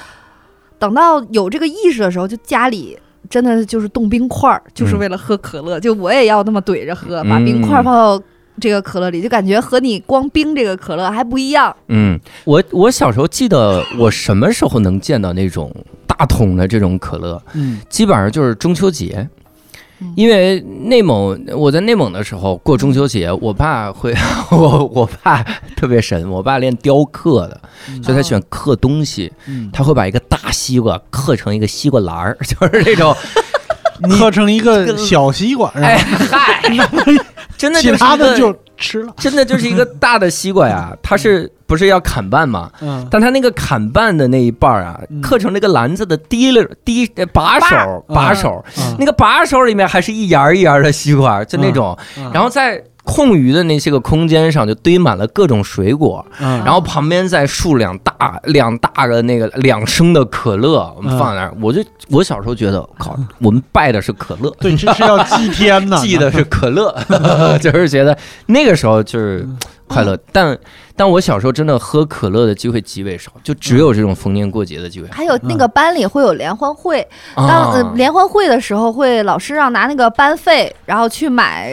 [0.77, 8.21] 等到有这个意识的时候，就家里真的就是冻冰块儿，就是为了喝可乐，就我也要那么怼着喝，把冰块儿放到
[8.59, 11.73] 这个可乐里，就感觉和你光冰这个可乐还不一样。
[11.87, 15.73] 嗯，我我小时候记得我什么时候能见到那种
[16.07, 19.29] 大桶的这种可乐，嗯基本上就是中秋节嗯。
[20.15, 24.13] 因为内蒙，我在内蒙的时候过中秋节，我爸会，
[24.51, 25.43] 我我爸
[25.75, 27.61] 特别神，我爸练雕刻的，
[28.01, 33.15] 所以他喜欢刻东西，嗯，他会把一个大西瓜刻成一个西瓜篮儿， 就是那种，
[34.07, 36.61] 刻成一个小西瓜，然哎嗨
[37.57, 39.13] 真的其就是一个他的就吃了。
[39.17, 42.71] 真的就是一个大的西瓜呀，它是不是要砍半吗？
[42.81, 61.53] 嗯，但他那个砍半的那一半儿啊嗯，刻成那个篮子的提溜提呃把手把把手，嗯那个把手里面还是一芽一芽的西瓜，就那种，嗯然后在空余的那些个空间上就堆满了各种水果，嗯，然后旁边再竖两大两大个那个两升的可乐，我们放在那儿。
[61.59, 66.95] 我就我小时候觉得，靠，我们拜的是可乐，对，这是要祭天呢， 祭的是可乐，
[67.59, 69.47] 就是觉得那个时候就是
[69.89, 70.17] 快乐。
[70.31, 70.57] 但
[70.95, 75.07] 但我小时候真的喝可乐的机会极为少，就只有这种逢年过节的机会。
[75.11, 81.71] 还有那个班里会有联欢会，当啊呃联欢会的时候，会老师让拿那个班费，然后去买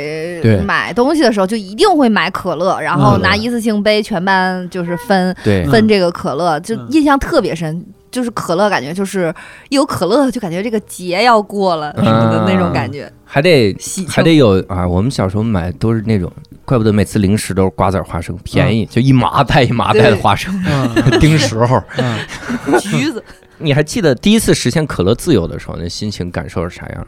[0.67, 7.85] 买东西的时候，就一定会买可乐，然后嗯拿一次性杯，全班就是分嗯分这个可乐，就嗯印象特别深。
[8.17, 9.33] 就是可乐，感觉就是
[9.69, 14.89] 一有可乐，就感觉这个节要过了什么的那种感觉，还得喜还得有啊！
[14.89, 16.33] 我们小时候买都是那种，
[16.65, 21.79] 怪不得每次零食都是瓜子儿花生，便宜，就一麻袋一麻袋的花生， 嗯盯时候。
[21.99, 22.19] 嗯，
[22.81, 23.23] 橘子。
[23.59, 27.07] 你还记得第一次实现可乐自由的时候，那心情感受是啥样？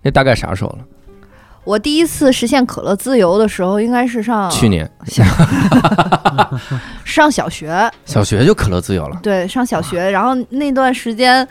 [0.00, 0.78] 那大概啥时候了？
[1.64, 4.88] 我第一次实现可乐自由的时候，应该是上去年。
[7.04, 9.18] 上小学，小学就可乐自由了。
[9.22, 11.46] 对，上小学，然后那段时间，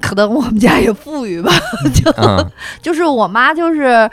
[0.00, 1.52] 可能我们家也富裕吧，
[1.94, 2.50] 就、嗯。
[2.80, 4.08] 就是我妈就是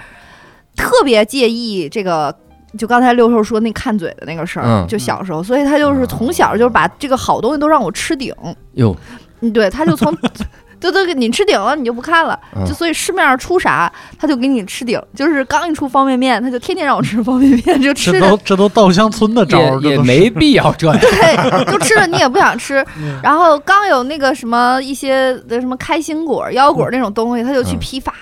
[0.76, 2.36] 特别介意这个。
[2.76, 4.88] 就刚才六兽说那看嘴的那个事儿，嗯。
[4.88, 8.34] 就小时候，所以她就是从小就是把这个好东西都让我吃顶，
[8.74, 8.98] 哟，
[9.42, 10.12] 嗯，对，他就从，
[10.92, 12.66] 对对，你吃顶了你就不看了，嗯。
[12.66, 20.98] 就所以市面上出啥，他就给你吃顶，就是刚一出方便面，他就天天让我吃方便面，就吃的这都这都稻香村的招儿，也没必要这样。
[21.00, 23.20] 对，就吃了你也不想吃，嗯。
[23.24, 27.80] 然后刚有那个什么一些的什么开心果、腰果那种东西，他就去嗯。
[27.80, 28.14] 批发，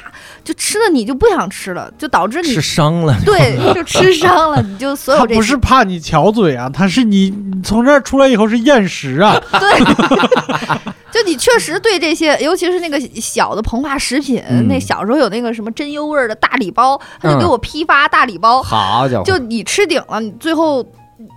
[0.43, 3.15] 就吃了你就不想吃了，就导致你吃伤了。
[3.26, 10.91] 对就吃伤了，你就所有这他不是怕你巧嘴啊，他是你你从这儿出来以后是厌食啊，对，
[11.22, 14.68] 就你确实对这些，尤其是那个小的膨化食品，嗯。
[14.68, 17.50] 那小时候有那个什么真优味儿的大礼包，他就给嗯。
[17.50, 20.86] 我批发大礼包，好家伙，就你吃顶了，你最后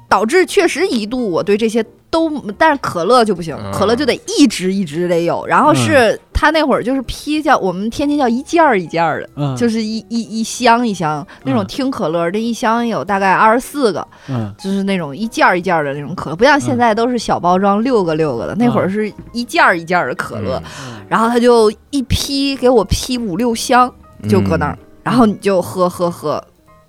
[0.09, 3.73] 导致确实一度我对这些都，但是可乐就不行，嗯。
[3.73, 5.45] 可乐就得一直一直得有。
[5.47, 11.67] 然后是他那会儿就是批叫我们天津叫一件儿一件儿的，嗯，就是一一一箱一箱那种嗯。
[11.67, 20.63] 听可乐，这一箱有大概二十四个，嗯就是那种一件儿一件儿的那种可乐，不像现在都是小包装六个六个的，那会儿是一件儿一件儿的可乐。
[20.87, 21.01] 嗯。
[21.09, 23.91] 然后他就一批给我批五六箱，
[24.29, 26.45] 就搁那儿，然后你就喝喝喝，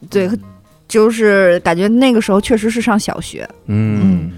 [0.09, 0.29] 对，
[0.85, 4.31] 就是感觉那个时候确实是上小学，嗯，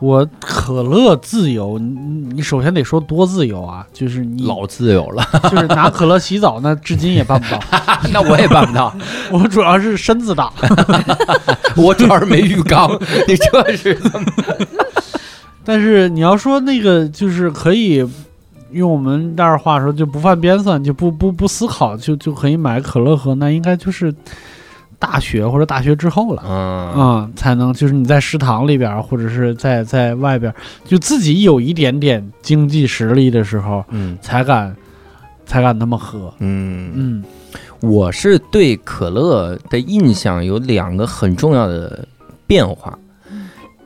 [0.00, 7.60] 我可乐自由，你你首先得说多自由啊，就是你老自由了， 就是拿可乐洗澡，那至今也办不到。
[8.12, 8.94] 那我也办不到，
[9.30, 10.50] 我主要是身子大，
[11.76, 12.90] 我主要是没浴缸，
[13.28, 14.32] 你这是怎么？
[15.62, 18.02] 但是你要说那个就是可以
[18.72, 24.12] 用我们那儿话说，就不犯边算，就不不不思考，就就可以买可乐喝，那应该就是
[25.00, 26.44] 大学或者大学之后了。
[26.46, 34.76] 嗯嗯，才能就是你在食堂里边儿，或者是在在外边儿，就自己有一点点经济实力的时候，嗯才敢
[35.44, 36.32] 才敢那么喝。
[36.38, 37.24] 嗯，嗯
[37.80, 42.06] 我是对可乐的印象有两个很重要的
[42.46, 42.96] 变化。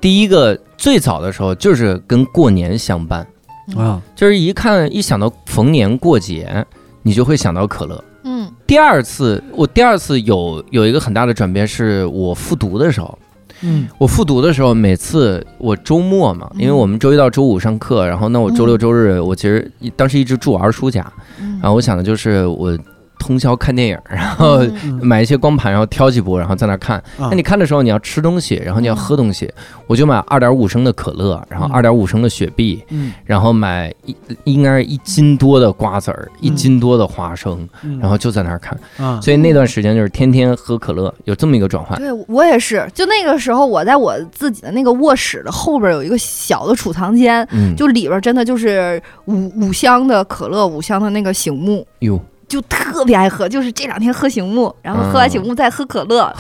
[0.00, 3.26] 第一个，最早的时候就是跟过年相伴，
[3.74, 6.66] 啊，就是一看一想到逢年过节，
[7.02, 8.04] 你就会想到可乐。
[8.24, 13.18] 嗯第二次，我第二次有有一个很大的转变，是我复读的时候。
[13.60, 13.86] 嗯。
[13.98, 21.06] 我复读的时候，每次我周末嘛，因为我们周一到周五上课，然后那我周六周日，我其实当时一直住二叔家，
[21.40, 21.58] 嗯。
[21.62, 22.76] 然后我想的就是我
[23.24, 26.98] 通宵看电影，然后嗯买一些光盘，然后挑几部，然后在那看。
[27.18, 27.28] 啊。
[27.30, 29.50] 那你看的时候，你要吃东西，然后你要喝东西，
[29.86, 31.72] 我就买二点五升的可乐，然后嗯。
[31.72, 33.14] 二点五升的雪碧，嗯。
[33.24, 38.78] 然后买一应该是一斤多的瓜子儿，一斤多的花生，嗯，然后就在那儿看。
[38.98, 41.98] 啊，所以那段时间就是天天喝可乐，有这么一个转换。
[41.98, 53.48] 对我也是，就那个时候，我在我自己的那个卧室的后边有一个小的储藏间，嗯，就里边真的就是五五箱的可乐，五箱的那个醒目，哟就特别爱喝。
[53.48, 56.32] 就是这两天喝醒目，然后喝完醒目再喝可乐，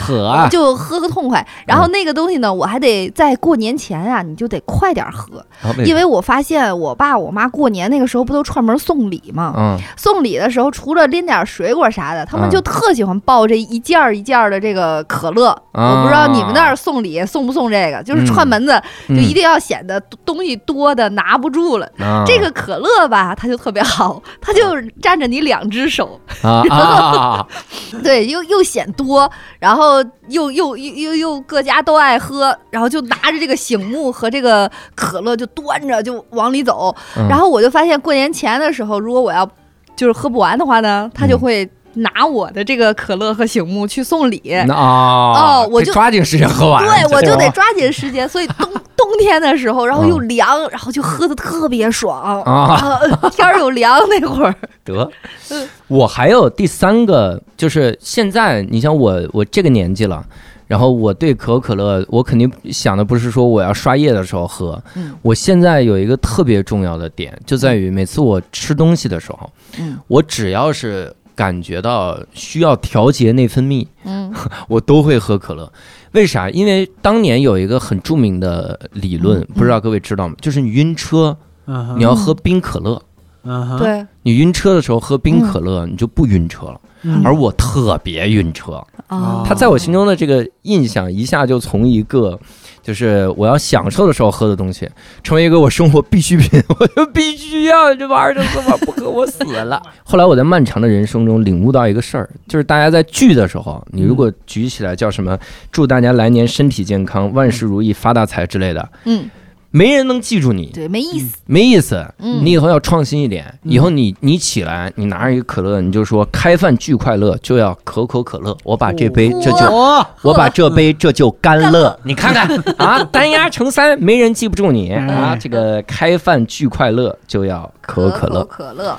[0.50, 1.46] 就喝个痛快。
[1.66, 5.44] 然后那个东西呢，我还得在过年前啊，你就得快点喝，
[5.84, 9.54] 因为我发现我爸我妈过年那个时候不都串门送礼吗？
[9.56, 15.50] 嗯送礼的时候，除了拎点水果啥的，他们嗯就特喜欢抱这一件一件的这个可乐。
[15.72, 21.88] 啊我不知道你们那儿送礼送不送这个，就是串门子就一定要显得东西多的拿不住了。
[22.26, 24.62] 这个可乐吧，它就特别好，它就
[25.02, 25.93] 占着你两只手，
[26.42, 27.46] 啊啊啊，
[28.02, 37.28] 对，又又显多，然后又又又又又各家都爱喝，然后就拿着这个醒目和这个可乐就端着就往里走，嗯。
[37.28, 39.48] 然后我就发现过年前的时候，如果我要
[39.96, 41.40] 就是喝不完的话呢，他就嗯。
[41.40, 44.42] 会拿我的这个可乐和醒目去送礼。
[44.68, 52.42] 哦哦我就抓紧时间喝完，对，我就得抓紧时间，所以冬冬天的时候，然后又凉，然后就喝的特别爽。
[52.42, 52.74] 啊。
[52.74, 53.00] 啊，
[53.32, 54.54] 天儿又凉那会儿，
[54.84, 55.10] 得。
[55.50, 55.68] 嗯。
[55.88, 60.24] 我还有第三个，就是现在你像我我这个年纪了。
[60.66, 65.14] 然后我对可口可乐，我肯定想的不是说我要刷夜的时候喝，嗯。
[65.20, 69.98] 我现在有一个特别重要的点，就在于每次我吃东西的时候，嗯。
[70.08, 74.32] 我只要是感觉到需要调节内分泌，嗯。
[74.66, 75.70] 我都会喝可乐。
[76.14, 76.48] 为啥？
[76.50, 80.34] 因为当年有一个很著名的理论，嗯不知道各位知道吗？
[80.40, 83.00] 就是你晕车，嗯你要喝冰可乐。
[83.44, 86.80] 嗯，对，你晕车的时候喝冰可乐，你就不晕车了。
[87.02, 87.22] 嗯。
[87.24, 92.38] 而我特别晕车，啊，它在我心中的这个印象一下就从一个
[92.82, 94.88] 就是我要享受的时候喝的东西，
[95.22, 99.82] 成为一个我生活必需品，我就必须要这玩意儿，这玩意儿不喝我死了。
[100.02, 105.38] 后来我在漫长的人生中领悟到一个事儿，就是大家在聚的时候，你如果举起来叫什么
[105.70, 109.28] “祝大家来年身体健康、万事如意、发大财”之类的，嗯，
[109.76, 112.06] 没人能记住你，对，没意思，没意思。
[112.20, 113.72] 嗯，你以后要创新一点，嗯。
[113.72, 118.56] 以后你你起来，你拿着一个可乐，你就说开饭巨快乐，就要可口可乐。
[118.62, 122.48] 我把这杯这就哦，我把这杯这就干乐干乐， 你看看。
[122.78, 124.92] 啊，单压成三，没人记不住你。
[124.92, 125.32] 啊。
[125.32, 128.44] 哎这个开饭巨快乐就要可口可乐。
[128.44, 128.96] 可乐，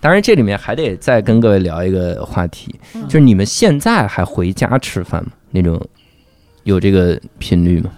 [0.00, 5.30] 当然，这里面还得再跟各位聊一个话题，嗯就是你们现在还回家吃饭吗？
[5.50, 5.80] 那种
[6.64, 7.90] 有这个频率吗？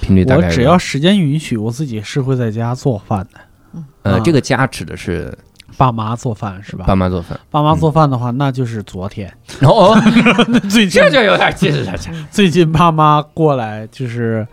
[0.00, 3.80] 频率大概我只要时间允许，我自己是会在家做饭的。
[4.02, 5.32] 呃，啊这个家指的是
[5.76, 6.84] 爸妈做饭是吧？
[6.86, 7.38] 爸妈做饭。
[7.50, 9.32] 爸妈做饭的话，那就是昨天。
[9.60, 9.96] 哦，
[10.68, 14.46] 最近这就有点近了，这最近爸妈过来，就是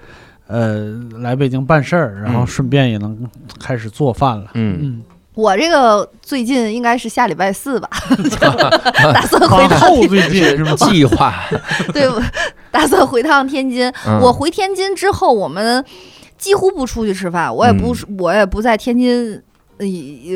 [0.47, 0.85] 呃
[1.17, 3.27] 来北京办事儿，然后嗯顺便也能
[3.59, 4.51] 开始做饭了。
[4.53, 5.01] 嗯，嗯，
[5.39, 7.89] 我这个最近应该是下礼拜四吧，
[9.13, 10.75] 打算回趟往后最近是吗？
[10.75, 11.33] 计划。
[11.93, 12.21] 对，我
[12.71, 13.91] 打算回趟天津。
[14.05, 14.19] 嗯。
[14.19, 15.83] 我回天津之后，我们
[16.37, 19.41] 几乎不出去吃饭，我也不是，我也不在天津。
[19.77, 19.85] 呃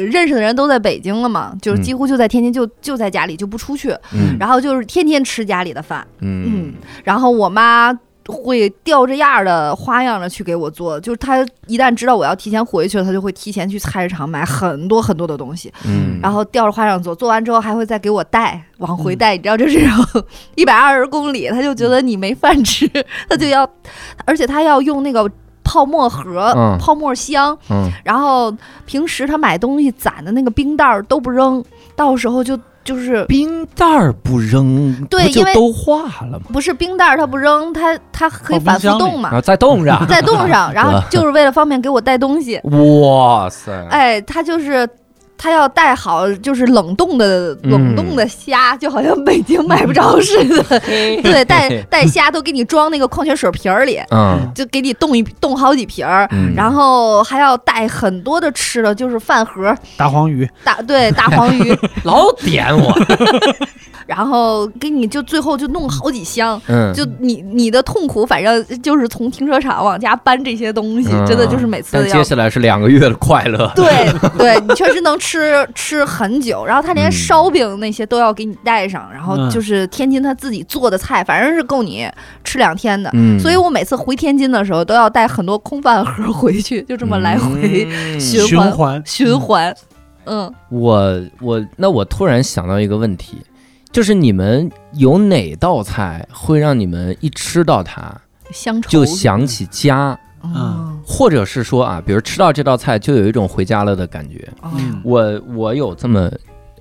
[0.10, 1.84] 认识的人都在北京了嘛，就是嗯。
[1.84, 4.38] 几乎就在天津就，就在家里就不出去，嗯。
[4.40, 6.44] 然后就是天天吃家里的饭，嗯。
[6.48, 7.92] 嗯，然后我妈
[8.28, 19.18] 会吊着样儿的花样的去给我做，就是他一旦知道我要提前回去了，他就会提前去菜市场买很多很多的东西，嗯，然后吊着花样做，做完之后还会再给我带往回嗯。
[19.18, 19.80] 带，你知道这是
[20.56, 22.90] 一百二十公里，他就觉得你没饭吃，
[23.28, 23.68] 他就要，
[24.26, 25.30] 而且他要用那个
[25.64, 26.78] 泡沫盒、嗯。
[26.80, 27.90] 泡沫箱，嗯。
[28.06, 28.56] 然后
[28.86, 31.64] 平时他买东西攒的那个冰袋儿都不扔，
[31.96, 36.46] 到时候就就是冰袋儿不扔，对因为都化了吗？
[36.52, 42.60] 不是冰袋儿，它不扔，它它可以反复冻嘛然，后再冻上， 再冻上，然后 就是为了方便给我带东西。
[42.64, 43.72] 哇塞！
[43.90, 44.88] 哎，它就是。
[45.44, 50.64] 它要带好，就是冷冻的嗯冷冻的虾，就好像北京买不着似的。
[50.80, 54.50] 对，带带虾都给你装那个矿泉水瓶儿里，嗯。
[54.56, 56.26] 就给你冻一冻好几瓶儿。
[56.32, 62.98] 嗯，然后还要带很多的吃的，就是饭盒、大黄鱼，大对大黄鱼， 老点我，
[64.06, 66.62] 然后给你就最后就弄好几箱。
[66.68, 73.72] 嗯，就你你的痛苦，反正就是从停车场往家搬这些东西，嗯真的就是每次但接下来是两个月的快乐。
[73.76, 73.86] 对
[74.38, 76.66] 对，你确实能吃吃很久。
[76.66, 82.08] 然后他连嗯烧饼那些都要给你带上，然后嗯就是天津他自己做的菜，反正是够你
[82.44, 83.10] 吃两天的。
[83.14, 89.76] 嗯，所以我每次回天津的时候都要带很多空饭盒回去，就这么来回嗯 循环循环循环。
[90.26, 93.38] 嗯，我我那我突然想到一个问题，
[93.94, 98.12] 就是你们有哪道菜会让你们一吃到它
[98.52, 98.90] 乡愁。
[98.90, 101.00] 就想起家，嗯。
[101.06, 104.52] 或者是说啊，比如吃到这道菜就有一种回家了的感觉？
[104.64, 105.00] 嗯。
[105.06, 106.32] 我我有这么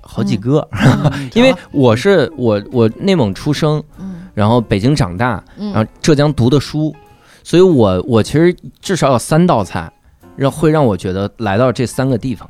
[0.01, 1.29] 好几个，嗯。
[1.35, 4.27] 因为我是我我内蒙出生，嗯。
[4.33, 6.95] 然后北京长大，然后嗯浙江读的书，
[7.43, 9.91] 所以我我其实至少有三道菜，
[10.35, 12.49] 让会让我觉得来到这三个地方。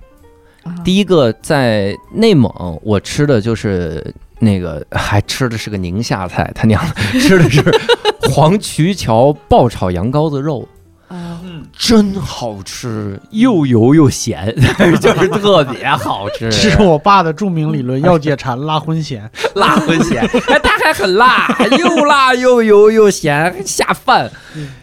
[0.63, 0.73] 啊。
[0.85, 4.13] 第一个在内蒙，我吃的就是
[4.43, 7.63] 那个， 还吃的是个宁夏菜，他娘的，吃的是
[8.31, 10.67] 黄渠桥爆炒羊羔子肉，
[11.07, 14.53] 啊嗯，真好吃，又油又咸，
[14.99, 19.29] 就是特别好吃，这是我爸的著名理论：要解馋，辣荤咸。
[19.55, 24.31] 辣荤咸，哎，他还很辣，又辣又油又咸，下饭，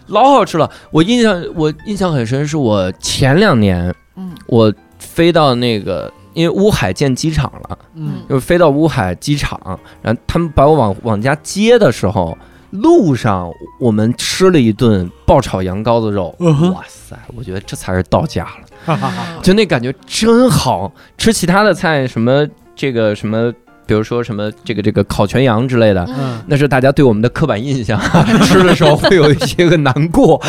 [0.07, 0.71] 老好吃了。
[0.91, 9.61] 我印象我印象很深，是我前两年嗯我飞到那个，因为乌海建机场了，嗯就是飞到乌海机场，
[10.01, 12.37] 然后他们把我往往家接的时候，
[12.71, 19.39] 路上我们吃了一顿爆炒羊羔子肉，嗯哇塞，我觉得这才是到家了，哈哈哈。
[19.43, 21.31] 就那感觉真好吃。
[21.33, 23.53] 其他的菜什么这个什么，
[23.87, 26.09] 比如说什么这个这个烤全羊之类的。
[26.47, 28.01] 那是大家对我们的刻板印象，
[28.47, 30.41] 吃的时候会有一些个难过。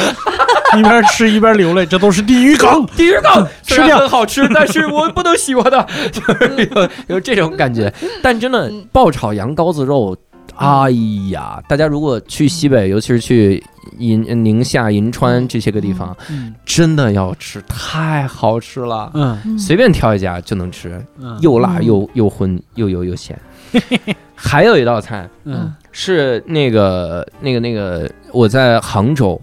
[0.78, 2.86] 一边吃一边流泪，这都是地狱梗。
[2.96, 3.22] 第一个
[3.64, 7.94] 吃虽然掉很好吃，但是我不能喜欢它， 就是有有这种感觉。
[8.22, 10.16] 但真的嗯爆炒羊羔子肉，
[10.56, 10.90] 哎
[11.32, 13.64] 呀，大家如果去西北，尤其是去
[13.98, 19.12] 银宁夏、银川这些个地方，嗯真的要吃，太好吃了。
[19.14, 23.38] 嗯嗯随便挑一家就能吃，嗯又辣嗯又又荤又油又咸。
[24.36, 29.40] 还有一道菜嗯是那个那个那个，我在杭州，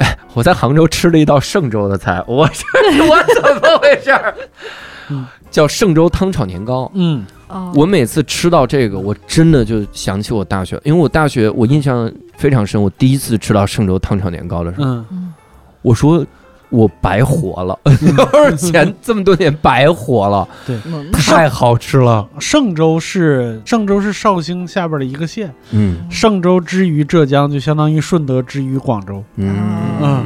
[0.00, 2.64] 嗯 我在杭州吃了一道嵊州的菜，我这
[3.06, 4.34] 我怎么回事儿
[5.10, 5.26] 嗯？
[5.50, 6.90] 叫嵊州汤炒年糕。
[6.94, 12.80] 嗯哦我每次吃到这个，我真的就想起我大学，因为我大学我印象非常深。
[12.80, 15.04] 我第一次吃到嵊州汤炒年糕的时候，
[15.82, 16.24] 我说
[16.70, 20.78] 我白活了， 就是前这么多年白活了，对。
[21.12, 22.26] 太好吃了。
[22.38, 26.08] 嵊州是嵊州是绍兴下边的一个县，嗯。
[26.10, 29.22] 嵊州之于浙江，就相当于顺德之于广州。
[29.36, 29.54] 嗯。
[30.00, 30.24] 嗯。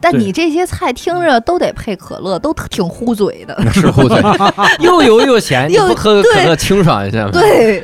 [0.00, 3.58] 对但你这些菜听着都得配可乐，都挺糊嘴的。
[3.64, 4.22] 那是糊嘴，
[4.80, 7.30] 又油又咸，你又不喝个可乐清爽一下吗？
[7.32, 7.82] 对，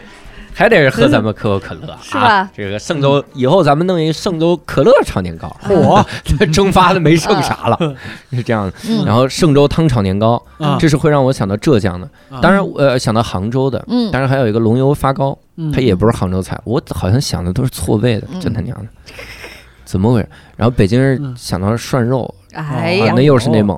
[0.60, 2.20] 还得是喝咱们可口可乐，是吧？
[2.20, 2.50] 啊？
[2.54, 6.04] 这个嵊州以后咱们弄一嵊州可乐炒年糕，嚯，
[6.52, 7.96] 蒸发的没剩啥了，
[8.30, 8.72] 是这样的。
[8.86, 9.02] 嗯。
[9.06, 10.76] 然后嵊州汤炒年糕，啊。
[10.78, 12.06] 这是会让我想到浙江的，
[12.42, 14.12] 当然呃想到杭州的，嗯。
[14.12, 15.72] 当然还有一个龙油发糕，嗯。
[15.72, 18.38] 它也不是杭州菜，我好像想的都是错位的，嗯。
[18.38, 18.86] 真他娘的，
[19.86, 20.28] 怎么回事？
[20.58, 21.34] 然后北京人嗯。
[21.38, 23.74] 想到涮肉，哎呀，啊那又是内蒙。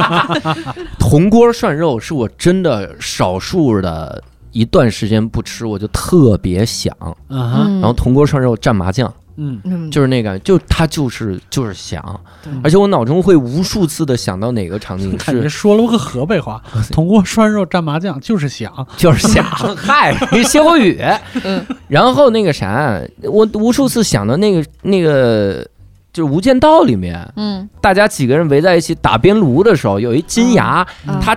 [1.00, 4.22] 铜锅涮肉是我真的少数的
[4.56, 6.94] 一段时间不吃，我就特别想。
[7.28, 7.80] 嗯。
[7.80, 9.60] 然后铜锅涮肉蘸麻酱，嗯。
[9.64, 9.90] 嗯。
[9.90, 12.02] 就是那个，就他就是就是想，
[12.64, 18.86] 而且我脑中会无数次的想到哪个场景 感觉是说了个河北话， 铜锅涮肉蘸麻酱就是想。
[18.96, 19.44] 就是想，
[19.76, 20.98] 嗨，歇后语。
[21.44, 21.64] 嗯。
[21.88, 25.62] 然后那个啥，我无数次想到那个那个，
[26.14, 27.68] 就是《无间道》里面，嗯。
[27.82, 31.20] 大家几个人围在一起打边炉的时候，有一金牙，嗯。
[31.20, 31.36] 他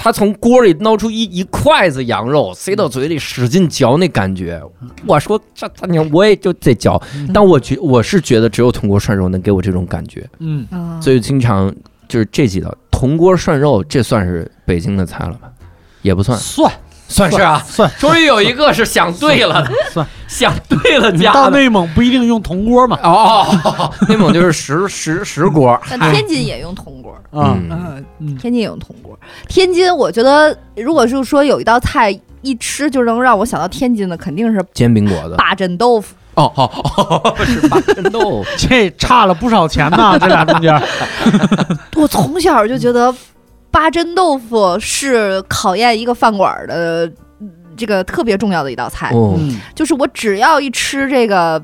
[0.00, 4.62] 他从锅里捞出一一筷子羊肉，塞到嘴里使劲嚼，那感觉，
[5.04, 7.00] 我说这他娘我也就得嚼，
[7.34, 10.64] 但我觉我是觉得只有铜锅涮肉能给我这种感觉，嗯。
[10.70, 11.74] 嗯，所以经常
[12.06, 15.50] 就是这几道铜锅涮肉，这算是北京的菜了吧？
[16.02, 16.72] 也不算，算
[17.08, 17.60] 算是啊。
[17.66, 17.90] 算。
[17.98, 21.32] 终于有一个是想对了的，算 想对了你家。
[21.32, 22.98] 到内蒙不一定用铜锅嘛？
[23.02, 27.12] 哦，内蒙就是石石石锅，但天津也用铜锅。
[27.30, 29.18] 啊，嗯嗯，嗯天津也用铜锅。
[29.48, 35.34] 天津，我觉得如果是说有一道菜一吃就能让我想到天津的，肯定是煎饼果子。
[35.36, 36.14] 八珍豆腐。
[36.34, 38.46] 哦哦哦，是八珍豆腐。
[38.56, 40.72] 这差了不少钱呐，这俩中间。
[41.96, 43.12] 我从小就觉得
[43.70, 47.06] 八珍豆腐是考验一个饭馆的
[47.40, 49.12] 嗯这个特别重要的一道菜。
[49.74, 51.62] 就是我只要一吃这个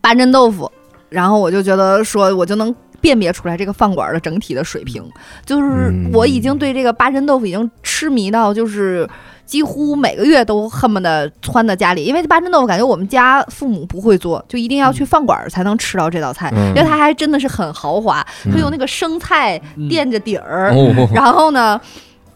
[0.00, 0.70] 八珍豆腐，
[1.08, 5.02] 然后我就觉得说我就能辨别出来这个饭馆的整体的水平。
[5.44, 9.08] 就是嗯我已经对这个八珍豆腐已经痴迷到，就是
[9.52, 16.68] 几乎每个月都恨不得窜到家里，因为八珍豆腐感觉我们家父母不会做，就一定要去饭馆才能吃到这道菜，嗯。
[16.68, 21.78] 因为它还真的是很豪华，它用那个生菜嗯垫着底儿，哦，然后呢，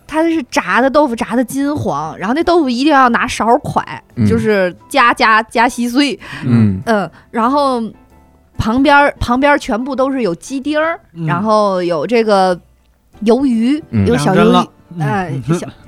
[0.07, 3.83] 它是炸的豆腐，炸的金黄，然后那豆腐一定要拿勺蒯，
[4.17, 4.27] 嗯。
[4.27, 6.83] 就是夹夹夹稀碎，嗯。
[6.85, 7.83] 嗯，然后
[8.59, 11.25] 旁边儿旁边儿全部都是有鸡丁儿，嗯。
[11.25, 12.55] 然后有这个
[13.25, 14.07] 鱿鱼，嗯。
[14.07, 14.69] 有小鱿鱼
[15.01, 15.33] 哎，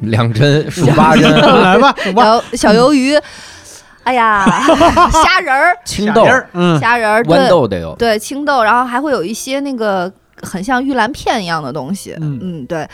[0.00, 1.30] 两针数八针，
[1.62, 3.18] 来吧，小小鱿鱼，
[4.04, 4.44] 哎呀，
[5.24, 7.94] 虾仁儿，青豆、嗯，虾仁儿，豌对豆得有。
[7.96, 10.10] 对，青豆，然后还会有一些那个
[10.42, 12.88] 很像玉兰片一样的东西，嗯嗯，对。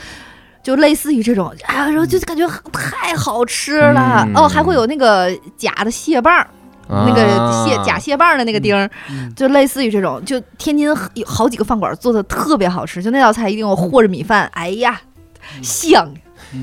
[0.63, 2.43] 就类似于这种，哎呀，然后就感觉
[2.73, 6.47] 太好吃了、嗯哦，还会有那个假的蟹棒儿，
[6.89, 7.23] 那个
[7.67, 14.99] 蟹啊假蟹棒儿的那个丁儿，嗯就类似于这种，就天津有好几个饭馆做的特别好吃，就那道菜一定要和着米饭，哎呀，
[15.63, 16.09] 香！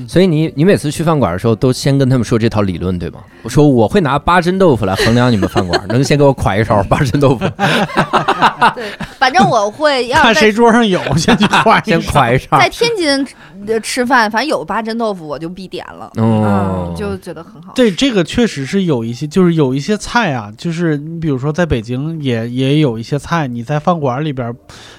[0.08, 3.20] 所以你你每次去饭馆的时候，都先跟他们说这套理论，对吗？
[3.42, 7.44] 我说我会拿八珍豆腐来衡量你们饭馆，能先给我㧟一勺八珍豆腐，
[8.74, 12.58] 对，反正我会要看谁桌上有，先去换先㧟一勺。
[12.58, 13.26] 在天津
[13.66, 17.74] 呃吃饭，反正有八珍豆腐我就必点了，哦嗯，就觉得很好。
[17.74, 24.54] 对，这个确实是有一些，就是有一些菜啊，就是你比如说在北京也也有一些菜，你在饭馆里边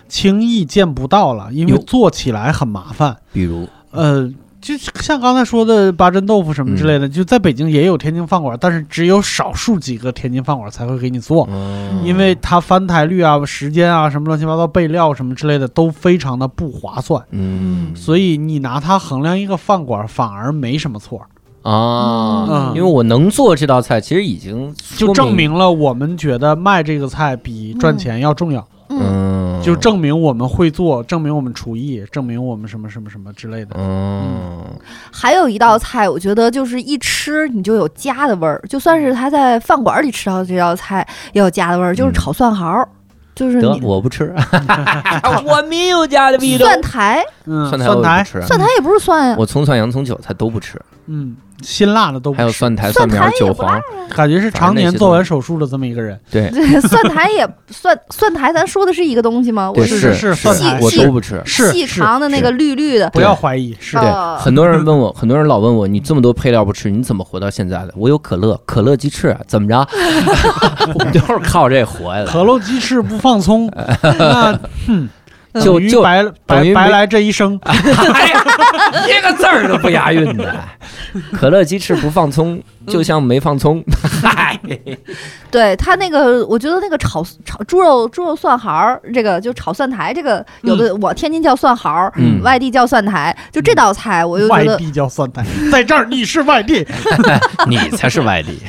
[0.07, 3.17] 轻易见不到了，因为做起来很麻烦。
[3.31, 4.29] 比如呃，
[4.59, 11.47] 就像刚才说的八珍豆腐什么之类的，就在北京也有天津饭馆，但是只有少数几个天津饭馆才会给你做。
[11.51, 12.01] 嗯。
[12.03, 17.95] 因为它翻台率啊、时间啊、什么乱七八糟备料什么之类的都非常的不划算，嗯。
[17.95, 21.21] 所以你拿它衡量一个饭馆反而没什么错。
[21.61, 22.71] 啊，嗯。
[22.75, 33.75] 因为我能做这道菜，其实已经就证明了我们觉得卖这个菜比赚钱要重要，嗯，嗯，就证明我们会做，证明我们厨艺，证明我们什么什么什么之类的。
[33.77, 34.63] 嗯。
[35.11, 42.87] 还有一道菜，我觉得就是一吃你就有家的味儿，就算是他在饭馆里吃到这道菜也有家的味儿，就是炒蒜毫儿，
[43.35, 44.33] 就是得你我不吃
[45.45, 46.65] 我没有家的味道。
[46.65, 53.81] 蒜苔，嗯，蒜苔蒜苔，我也不吃，蒜苔也不是蒜呀，我葱蒜洋葱韭菜都不吃，嗯，辛辣的都不吃，还有蒜苔、蒜苗、也不韭黄，
[54.15, 56.19] 感觉是常年做完手术的这么一个人。
[56.31, 59.69] 对 对，蒜苔也蒜蒜苔，咱说的是一个东西吗？
[59.69, 61.41] 我对是是是蒜苔我都不吃。
[61.45, 63.97] 是是细长的那个绿绿的，不要怀疑，是
[64.37, 67.93] 很多人问我，很多人老问我，你这么多配料不吃，你怎么活到现在的？
[67.97, 69.87] 我有可乐，可乐鸡翅，怎么着？
[70.93, 72.25] 我们都是靠这活的。
[72.25, 73.69] 可乐鸡翅不放葱，
[74.01, 75.09] 那哼，
[75.61, 77.59] 就就等于白白白来这一生。
[77.63, 78.43] 哎呀，
[79.07, 80.55] 一个字儿都不押韵的。
[81.31, 83.83] 可乐鸡翅不放葱，就像没放葱。
[84.23, 84.59] 嗨，
[85.51, 96.85] 对他那个，我觉得那个炒炒猪肉猪肉蒜毫儿，这个就炒蒜苔，这个有的我天津叫蒜毫儿，嗯外地叫蒜苔，就这道菜我就觉得外地叫蒜苔，在这儿你是外地，
[97.69, 98.59] 你才是外地。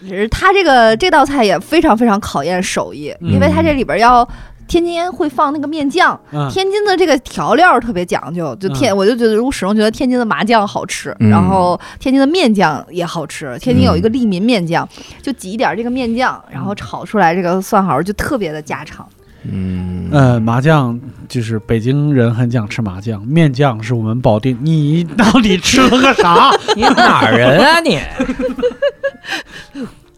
[0.00, 4.28] 只是它这个这道菜也非常非常考验手艺，嗯因为他这里边要。
[4.68, 13.56] 天津会放那个面酱，嗯天津的这个调料特别讲究，就天、我就觉得，我始终觉得天津的麻酱好吃，嗯然后天津的面酱也好吃。
[13.60, 14.88] 天津有一个利民面酱，
[15.22, 19.06] 就挤一点这个面酱，然后炒出来这个蒜毫就特别的家常。
[19.48, 20.98] 嗯，呃，麻酱
[21.28, 24.58] 就是北京人很讲吃麻酱，面酱是我们保定。
[24.60, 26.50] 你到底吃了个啥？
[26.74, 28.00] 你哪儿人啊你？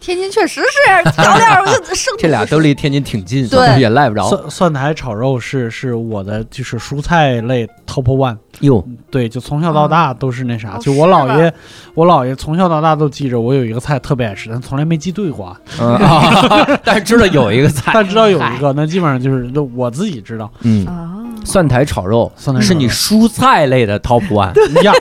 [0.00, 4.28] 天津确实是调料，我就生 这俩都离天津挺近，对也赖不着。
[4.28, 8.36] 蒜蒜苔炒肉是是我的就是蔬菜类 top one。
[8.60, 10.76] 哟，对，就从小到大都是那啥。
[10.76, 11.52] 哦就我姥爷，
[11.94, 15.56] 我姥爷从小到大都记着我有一个菜特别爱吃，但从来没记对过
[16.84, 20.50] 但是知道有一个菜，但知道有一个，那基本上就是就我自己知道。
[20.62, 21.14] 嗯，啊。
[21.44, 24.52] 蒜苔炒肉蒜苔炒肉是你蔬菜类的 top one。
[24.80, 24.92] 一样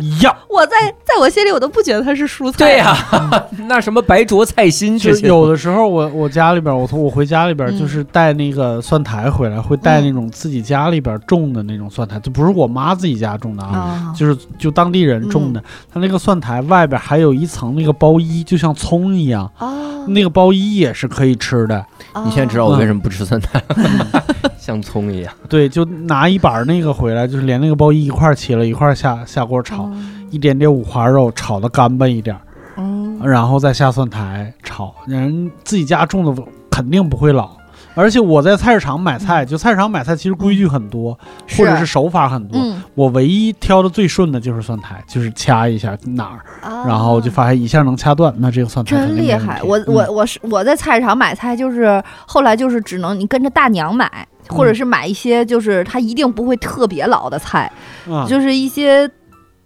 [0.00, 2.58] 一样，我在在我心里，我都不觉得它是蔬菜。
[2.58, 2.96] 对呀、
[3.68, 5.26] 那什么白灼菜心就这些。
[5.28, 7.78] 有的时候我我家里边，我从我回家里边嗯。
[7.78, 13.76] 就是带那个蒜苔回来，会带那种自己家里边种的那种蒜苔，就不是我妈自己家种的啊。
[13.76, 15.62] 啊，就是就当地人种的，
[15.92, 19.72] 它那个蒜苔外边还有一层那个包衣，就像葱一样，啊，
[20.08, 21.84] 那个包衣也是可以吃的。
[22.24, 24.24] 你现在知道我为什么不吃蒜苔了，
[24.62, 25.32] 像葱一样。
[25.48, 29.92] 对，就拿一板儿那个回来，就是连那个包衣一块儿切了，一块儿下下锅炒，哦
[30.30, 32.40] 一点点五花肉炒的干巴一点儿，
[32.76, 34.94] 嗯，然后再下蒜苔炒。
[35.06, 37.50] 人自己家种的肯定不会老，
[37.94, 41.18] 而且我在菜市场买菜，就菜市场买菜其实规矩很多，
[41.58, 42.58] 或者是手法很多。
[42.58, 49.60] 嗯，我唯一挑的最顺的就是蒜苔，就是掐一下哪儿，啊然后就发现一下能掐断，那这个蒜苔真厉害！
[49.62, 57.70] 我我嗯我是我在菜市场买菜，就是后来就是只能你跟着大娘买，或者是买一些就是它一定不会特别老的菜，
[58.06, 59.10] 嗯就是一些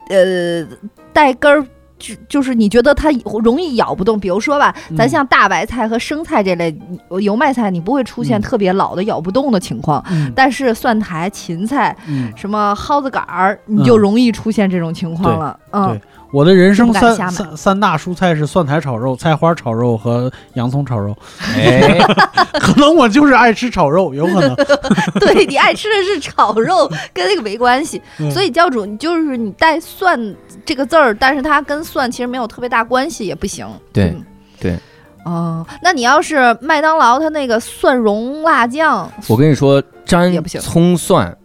[0.08, 0.64] 呃
[1.12, 1.66] 带根儿。
[1.98, 3.10] 就就是你觉得它
[3.42, 5.08] 容易咬不动，比如说吧，咱嗯。
[5.08, 8.42] 像大白菜和生菜这类你油麦菜，你不会出现嗯。
[8.42, 10.30] 特别老的咬不动的情况，嗯。
[10.36, 15.58] 但是蒜苔、芹菜、嗯，什么蒿子杆儿，你就嗯容易出现这种情况了。
[15.76, 16.00] 嗯对，
[16.30, 21.16] 我的人生三三三大蔬菜是蒜苔炒肉、菜花炒肉和洋葱炒肉。
[21.54, 21.98] 哎，
[22.58, 24.54] 可能我就是爱吃炒肉，有可能。
[25.20, 28.00] 对你爱吃的是炒肉，跟那个没关系。
[28.18, 30.18] 嗯所以教主，你就是你带“蒜”
[30.64, 33.66] 这个字儿，但是它跟蒜其实没有特别大关系，也不行。
[33.92, 34.24] 对嗯
[34.58, 34.78] 对。
[35.24, 41.36] 哦，那你要是麦当劳它那个蒜蓉辣酱，我跟你说，沾也不行葱蒜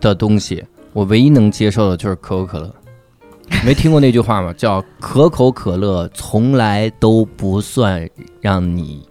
[0.00, 0.62] 的东西，
[0.92, 2.74] 我唯一能接受的就是可口可乐。
[3.64, 4.52] 没听过那句话吗？
[4.56, 8.08] 叫可口可乐从来都不算
[8.40, 9.06] 让你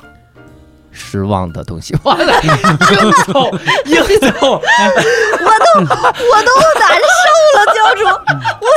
[0.92, 1.96] 失望的东西。
[2.04, 3.50] 完了，硬凑
[3.86, 7.26] 硬凑，我都我都难受
[7.56, 8.68] 了，教主，我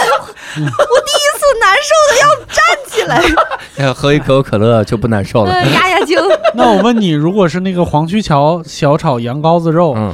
[0.57, 3.23] 我第一次难受的要站起来，
[3.79, 5.53] 哎喝一可口可乐就不难受了。
[5.53, 6.19] 嗯压压惊。
[6.55, 10.13] 那我问你，如果是那个黄曲桥小炒羊羔子肉，嗯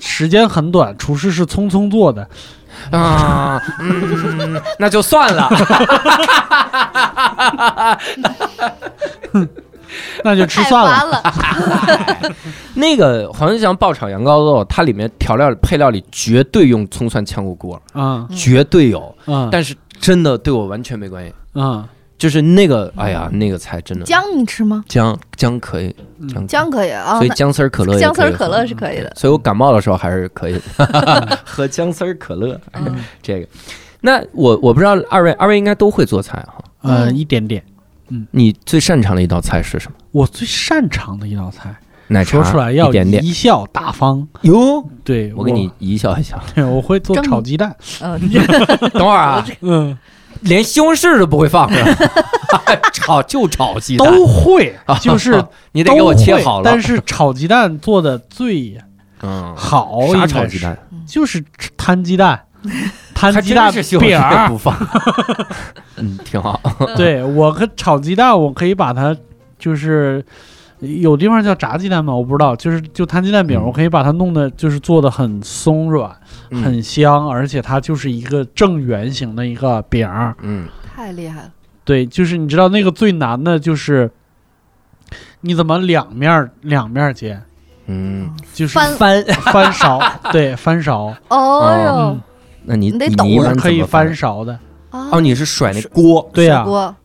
[0.00, 2.26] 时间很短，厨师是匆匆做的，
[2.90, 5.48] 啊，嗯，那就算了。
[10.24, 11.22] 那就吃太算了。
[12.74, 19.14] 那个黄金祥爆炒羊羔肉，它里面调料配料里绝对用葱蒜炝过锅，啊嗯绝对有。
[19.26, 21.84] 嗯但是真的对我完全没关系，嗯
[22.22, 24.84] 就是那个，哎呀，那个菜真的姜你吃吗？
[24.86, 29.12] 姜姜可以，嗯姜姜可以啊，所以姜丝儿可乐姜丝儿可乐是可以的。
[29.16, 32.60] 所以我感冒的时候还是可以的 喝姜丝儿可乐。
[32.74, 33.46] 嗯这个，
[34.02, 36.62] 那我我不知道二位二位应该都会做菜哈。
[36.82, 37.60] 呃，嗯一点点。
[38.10, 39.96] 嗯你最擅长的一道菜是什么？
[40.12, 41.74] 我最擅长的一道菜，
[42.06, 44.24] 奶茶说出来要一点点贻笑大方。
[44.42, 46.40] 哟，对我给你，贻笑一笑。
[46.54, 47.74] 对 我会做炒鸡蛋。
[48.00, 48.20] 嗯，
[48.94, 49.98] 等会儿啊，嗯，
[50.42, 52.12] 连西红柿都不会放是吧？
[52.92, 56.62] 炒就炒鸡蛋，都会， 就是你得给我切好了。
[56.64, 58.76] 但是炒鸡蛋做的最
[59.22, 60.26] 嗯，好，啥？
[60.26, 60.76] 炒鸡蛋？
[61.06, 61.42] 就是
[61.76, 62.40] 摊鸡蛋，
[63.14, 64.58] 摊鸡蛋饼儿不。
[64.58, 64.74] 放。
[65.96, 66.60] 嗯，挺好。
[66.96, 69.16] 对我和炒鸡蛋，我可以把它
[69.58, 70.24] 就是
[70.80, 72.14] 有地方叫炸鸡蛋吗？
[72.14, 76.16] 我不知道，就是就摊鸡蛋饼，嗯我可以把它弄的就是做的很松软，嗯
[76.52, 80.36] 很香，而且它就是一个正圆形的一个饼儿。
[80.40, 81.50] 嗯太厉害了。
[81.84, 84.10] 对，就是你知道那个最难的就是
[85.40, 87.42] 你怎么两面儿两面儿煎，
[87.86, 89.24] 嗯，就是翻翻。
[89.52, 90.00] 翻勺，
[90.30, 92.16] 对，翻勺，哦
[92.64, 94.56] 那你你得抖你你一般可以翻勺的，
[94.92, 96.78] 哦，你是甩那锅，对呀、锅。
[96.78, 96.96] 啊。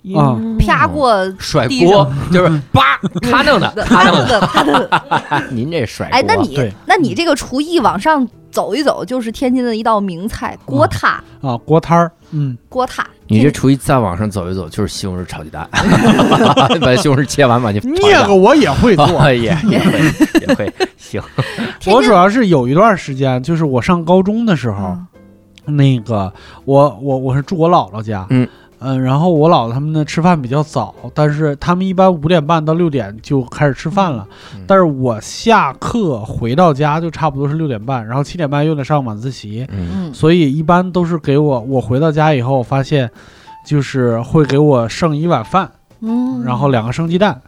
[0.59, 4.39] 啪过甩锅，就是 叭，他弄的， 他他弄的。
[4.39, 5.43] 的他的。
[5.51, 11.23] 您这甩锅，哎，那你那你这个厨艺往上走一走，就是天津的一道名菜锅塌。
[11.41, 15.67] 啊，锅摊儿，嗯，锅塌，你这厨艺再往上走一走，就是西红柿炒鸡蛋，
[16.81, 19.05] 把西红柿切完把你那个我也会做。
[19.05, 20.01] 哦也也会
[20.41, 21.21] 也会行，
[21.87, 25.07] 我主要是有一段时间，就是我上高中的时候，嗯
[25.67, 26.31] 那个
[26.65, 28.47] 我我我是住我姥姥家，嗯。
[28.79, 39.67] 嗯然后我姥姥他们呢吃饭比较早，但是他们一般五点半到六点就开始吃饭了，嗯但是我下课回到家就差不多是六点半，然后七点半又得上晚自习，
[40.13, 43.09] 所以一般都是给我我回到家以后发现，
[43.65, 47.41] 就是会给我剩一碗饭，嗯，然后两个生鸡蛋。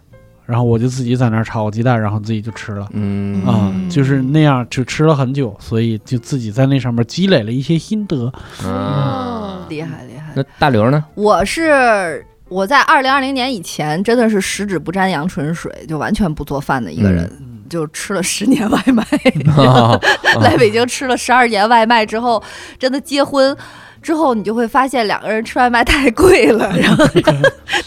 [0.50, 2.88] 然后我就自己在那儿炒鸡蛋，然后自己就吃了。
[2.94, 8.34] 嗯啊、嗯就是那样，就吃了很久，所以就自己在那上面积累了一些心得。
[8.66, 10.34] 嗯，厉害厉害。
[10.34, 11.06] 那大刘呢？
[11.14, 17.32] 我是我在二零二零年以前真的是十指不沾阳春水，就完全不做饭的一个人，
[17.70, 19.06] 就吃了十年外卖。
[20.42, 22.42] 来北京吃了十二年外卖之后，
[22.80, 23.56] 真的结婚
[24.02, 27.22] 之后，你就会发现两个人吃外卖太贵了， 然后得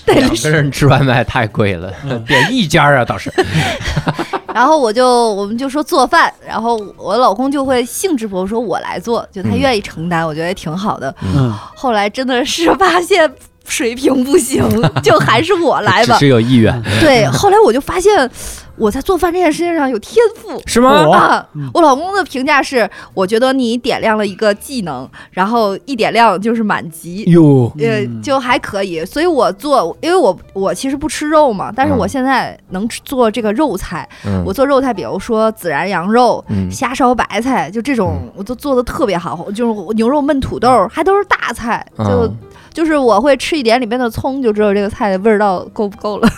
[0.15, 1.93] 两个人吃外卖太贵了，
[2.27, 3.33] 点一家啊倒是。
[4.55, 11.15] 然后我就我们就说做饭，然后我老公就会兴致勃勃说我来做，就他嗯愿意承担，我觉得也挺好的。
[11.35, 13.31] 嗯，后来真的是发现
[13.67, 14.63] 水平不行，
[15.03, 16.21] 就还是我来吧只。
[16.21, 16.79] 是有意愿。
[17.01, 18.31] 对，后来我就发现
[18.77, 20.61] 我在做饭这件事情上有天赋。
[20.67, 21.07] 是吗？
[21.07, 29.05] 我啊嗯，我老公的评价是，我觉得你点亮了一个技能，然后一点亮就是满级，哟，呃，嗯就还可以。
[29.05, 36.45] 所以我做，因为我我其实不吃肉嘛，但是嗯我现在能吃做这个肉菜，嗯我做肉菜，比如说孜然羊肉。
[36.49, 42.37] 嗯虾烧白菜，就这种我都做的特别好，就是牛肉焖土豆，还都是大菜，就、嗯
[42.73, 46.29] 就是我会吃一点里面的葱，就知道这个菜的味道够不够了。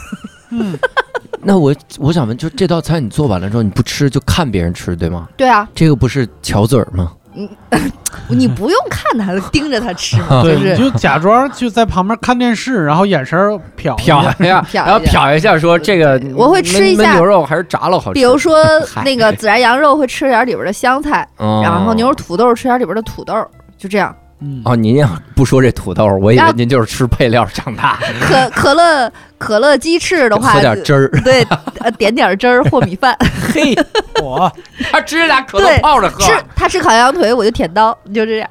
[0.50, 0.76] 嗯，
[1.44, 5.28] 那我我想问，就这道菜你做完了之后，你不吃就看别人吃，对吗？
[5.36, 7.12] 对啊，这个不是巧嘴儿吗？
[8.28, 18.14] 你不用看他，盯着他吃嘛，对，就是你就假装就在旁边看电视，然后眼神儿瞟一下瞟一下， 然后瞟一下，说这个我会吃一下牛肉还是炸了好吃。
[18.14, 18.56] 比如说
[19.04, 23.34] 那个孜然羊肉会吃点里边的香菜，哦，然后牛肉土豆吃点里边的土豆，
[23.76, 24.14] 就这样。
[24.44, 31.08] 嗯，哦，您要不说这土豆，我以为您就是吃配料长大，可可乐可乐鸡翅的话，喝点汁儿。
[31.24, 31.42] 对，
[31.80, 33.16] 呃，点点汁儿和米饭。
[33.54, 33.74] 嘿，
[34.22, 34.52] 我
[34.92, 38.50] 他直接拿可乐对泡着喝，吃他吃烤羊腿，我就舔刀，就这样。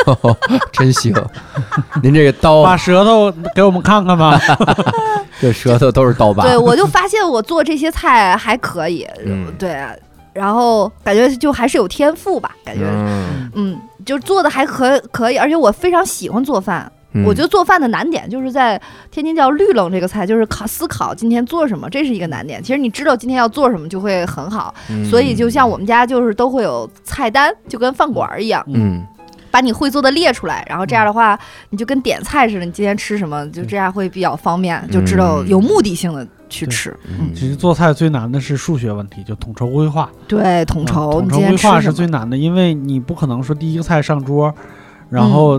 [0.72, 1.14] 真行。
[2.02, 4.40] 您这个刀把，舌头给我们看看吧。
[5.38, 6.44] 这舌头都是刀疤。
[6.44, 9.84] 对，我就发现我做这些菜还可以，嗯对，
[10.32, 16.90] 然后感觉就还是有天赋吧，感觉，嗯，嗯，就做的还可可以，而且我非常喜欢做饭。
[16.90, 18.78] 嗯我觉得做饭的难点就是在
[19.10, 22.62] 天津叫绿冷这个菜，就是考思考今天做什么，这是一个难点。
[22.62, 29.02] 其实你知道今天要做什么就会很好，嗯所以就像我们家就是都会有菜单，就跟饭馆儿一样，嗯
[29.56, 31.38] 把你会做的列出来，然后这样的话
[31.70, 36.94] 你就跟点菜似的，你今天吃什么，就这样会比较方便，就知道有目的性的去吃。
[37.08, 40.10] 嗯其实做菜最难的是数学问题，就统筹规划。
[40.28, 41.90] 对，统嗯筹，你统筹规划是？
[41.90, 44.64] 最难的，因为你不可能说第一个菜上桌，嗯
[45.08, 45.58] 然后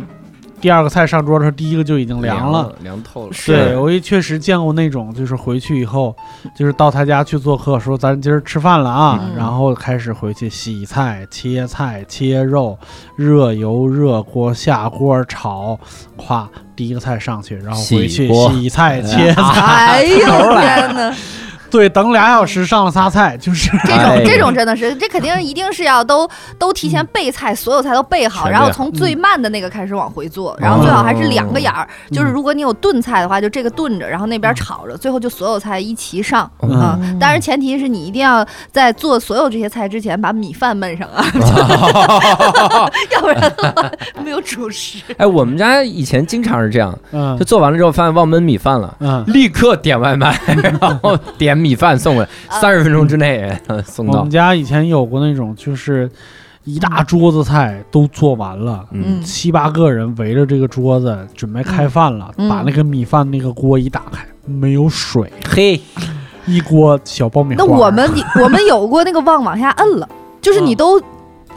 [0.60, 2.64] 第二个菜上桌的时候，第一个就已经凉了。
[2.64, 3.34] 了，凉透了。
[3.46, 6.16] 对，我也确实见过那种，就是回去以后，
[6.56, 12.78] 就是到他家去做客，说咱今儿吃饭了啊，嗯然后开始回去洗菜、切菜、切肉，
[13.16, 15.80] 热油热锅下锅炒，
[16.18, 19.42] 咵，第一个菜上去，然后回去洗菜、切菜，
[20.02, 20.18] 哎呦
[20.60, 21.16] 天哪！
[21.70, 37.00] 对，等俩小时上了仨菜，就是这哎种这种真的是，这肯定一定是要都都提前备菜，所有菜都备好，然后从最慢的那个开始往回做，然后最好还是两个眼儿，就是如果你有炖菜的话，就这个炖着，然后那边炒着，最后就所有菜一齐上嗯啊。
[37.20, 41.26] 当然前提是你一定要在做所有这些菜之前把米饭焖上啊，
[43.12, 43.92] 要不然的话
[44.24, 45.00] 没有主食。
[45.18, 47.38] 哎，我们家以前经常是这样，嗯。
[47.38, 48.96] 就做完了之后发现忘焖米饭了。
[49.00, 49.24] 嗯。
[49.28, 54.20] 立刻点外卖，然后点米饭送过来，啊三十分钟之内呃送到。
[54.20, 54.30] 我们。
[54.30, 56.10] 家以前有过那种，就是
[56.64, 62.50] 一大桌子菜都做完了，嗯，七八个人围着这个桌子准备开饭了，嗯。
[62.50, 65.82] 把那个米饭那个锅一打开，没有水，嘿，
[66.46, 67.64] 一锅小爆米花。
[67.64, 68.10] 那我们
[68.44, 70.08] 我们有过那个忘往下摁了，
[70.42, 71.02] 就是你嗯都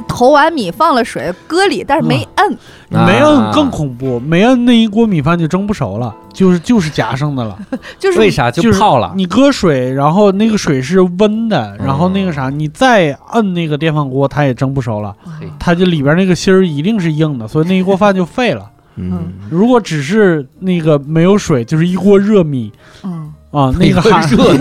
[0.08, 2.56] 投完米放了水搁里，但是没摁。
[2.88, 7.56] 没啊摁更恐怖，没摁那一锅米饭就蒸不熟了，就是就是夹生的了。
[7.98, 9.12] 就是为啥就泡了？
[9.14, 18.68] 你搁水，然后那个水是温的，嗯然后那个啥，你再摁那个电饭锅，它也蒸不熟了，嘿它就里边那个芯儿一定是硬的，所以那一锅饭就废了。
[18.96, 22.72] 嗯，如果只是那个没有水，就是一锅热米
[23.04, 24.58] 嗯，啊，那个还 热米，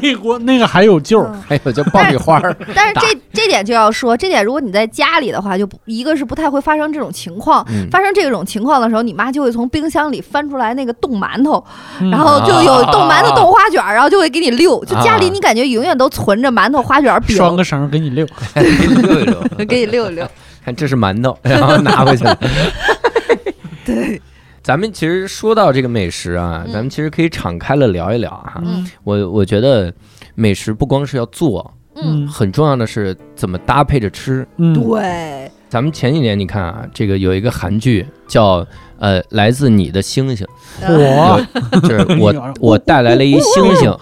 [0.00, 1.20] 那锅那个还有救。
[1.22, 7.64] 嗯还有叫爆米花儿，但是这这点就要说，这点如果你在家里的话，就不一个是不太会发生这种情况。
[7.70, 11.62] 嗯发生这种情况的时候，你妈就会从冰箱里翻出来那个冻馒头，
[12.00, 14.82] 嗯然后就有冻馒头、啊冻花卷儿，然后就会给你溜。
[14.84, 18.26] 就家里啊你感觉永远都存着馒头、花卷儿饼，拴个绳儿给你溜。
[18.54, 20.26] 溜一溜，给你溜一溜。
[20.64, 22.36] 看这是馒头，然后拿回去了。
[23.86, 24.20] 对，
[24.68, 26.70] 咱们其实说到这个美食啊，嗯。
[26.70, 28.60] 咱们其实可以敞开了聊一聊哈。
[28.62, 28.86] 嗯。
[29.02, 29.90] 我我觉得
[30.34, 34.46] 美食不光是要做，嗯，很重要的是怎么搭配着吃。
[34.58, 38.66] 嗯，对，咱们前几年你看啊，这个有一个韩剧叫
[38.98, 40.46] 呃来自你的星星，
[40.88, 41.40] 我。
[41.82, 43.94] 就是 我我带来了一星星，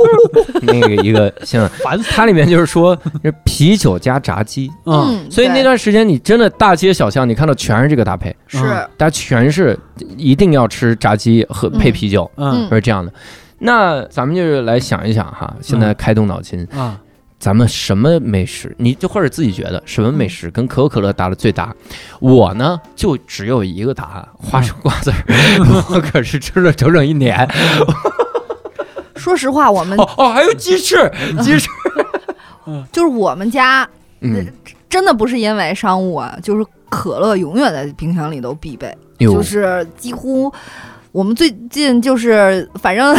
[0.62, 9.78] 那个一个星星，它里面就是说是啤酒加炸鸡，嗯，嗯，所以那段时间你真的大街小巷你看到全是这个搭配，是嗯大家全是
[10.16, 13.12] 一定要吃炸鸡和配啤酒，嗯是这样的。
[13.58, 16.98] 那咱们就是来想一想哈，现在开动脑筋，啊，
[17.44, 21.76] 咱们什么美食，你就或者自己觉得什么美嗯食跟可口可乐搭的最搭？
[22.18, 25.14] 我呢就只有一个答案，花生瓜子儿，
[25.90, 27.46] 我可是吃了整整一年。
[29.14, 30.96] 说实话，我们哦哦，还有鸡翅，
[31.42, 31.68] 鸡翅，
[32.90, 33.86] 就是我们家
[34.20, 34.50] 嗯，
[34.88, 40.50] 真的不是因为商务啊，就是可乐永远在冰箱里都必备，就是几乎
[41.12, 43.14] 我们最近就是反正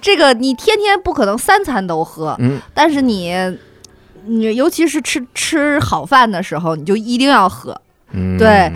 [0.00, 2.60] 这个你天天不可能三餐都喝，嗯。
[2.72, 3.34] 但是你，
[4.26, 7.80] 你尤其是吃吃好饭的时候，你就一定要喝。
[8.12, 8.72] 嗯，对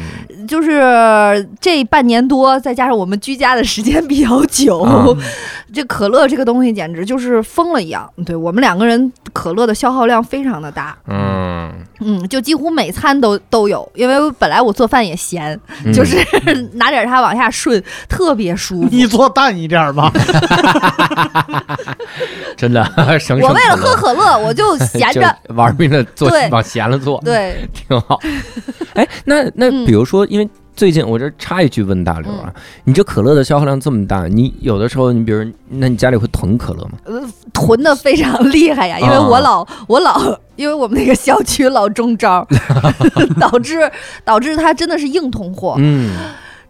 [0.47, 5.07] 就是这半年多，再加上我们居家的时间比较久，啊
[5.73, 8.09] 这可乐这个东西简直就是疯了一样。
[8.27, 13.91] 对我们两个人可乐的消耗量非常的大，嗯，嗯，就几乎每餐都都有。
[13.95, 16.17] 因为本来我做饭也咸，嗯就是
[16.75, 18.89] 拿点它往下顺，特别舒服。
[18.91, 20.13] 你做淡一点吧。
[22.57, 22.85] 真的
[23.19, 25.37] 省省我为了喝可乐，我就 闲着。
[25.49, 28.21] 就玩命的做对往咸了做，对，挺好。
[28.95, 30.49] 哎，那那嗯比如说，因为
[30.83, 32.63] 最近我这插一句问大刘啊，嗯。
[32.83, 36.99] 你这可乐的消耗量这么大，你有的时候你比如，那你家里会囤可乐吗？
[37.53, 42.45] 囤的非常厉害呀，因为我老、我老， 因为我们那个小区老中招，
[43.39, 43.89] 导致
[44.25, 46.17] 导致它真的是硬通货，嗯，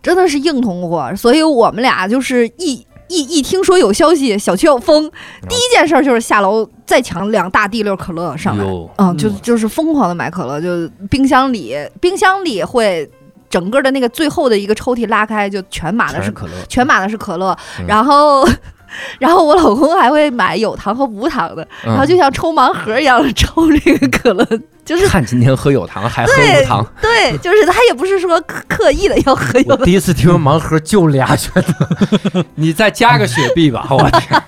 [0.02, 2.86] 真的是硬通货，所以我们俩就是一。
[3.08, 5.02] 一一听说有消息小区要封，
[5.46, 13.06] 第一件事儿就是下楼再抢两大地溜可乐上来，哟，嗯，就嗯就是疯狂的买可乐，就冰箱里冰箱里会
[13.52, 17.86] 整个的那个最后的一个抽屉拉开，就全码的是是可乐，全码的是可乐，嗯。
[17.86, 18.44] 然后。
[19.18, 24.46] 然后我老公还会买有糖和无糖的，然后嗯就像抽盲盒一样的抽这个可乐，
[24.84, 34.42] 就是看今天喝有糖还喝对无糖，对，就是他也不是说刻刻意的要喝有我第一次听说盲盒就俩选择， 你再加个雪碧吧，我天，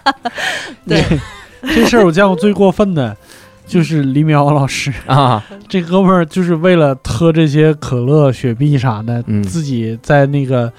[0.86, 1.02] 对，
[1.74, 3.16] 这事儿我见过最过分的，
[3.66, 9.42] 就是李淼老师， 啊， 这哥们儿就是为了喝这些可乐、雪碧啥的，嗯。
[9.42, 10.70] 自己在那个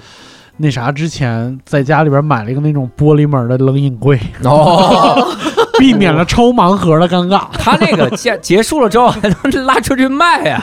[0.58, 5.26] 那啥之前，在家里边买了一个那种玻璃门的冷饮柜，哦，
[5.78, 7.42] 避免了抽盲盒的尴尬。
[7.58, 10.62] 他那个结 结束了之后还能拉出去卖呀、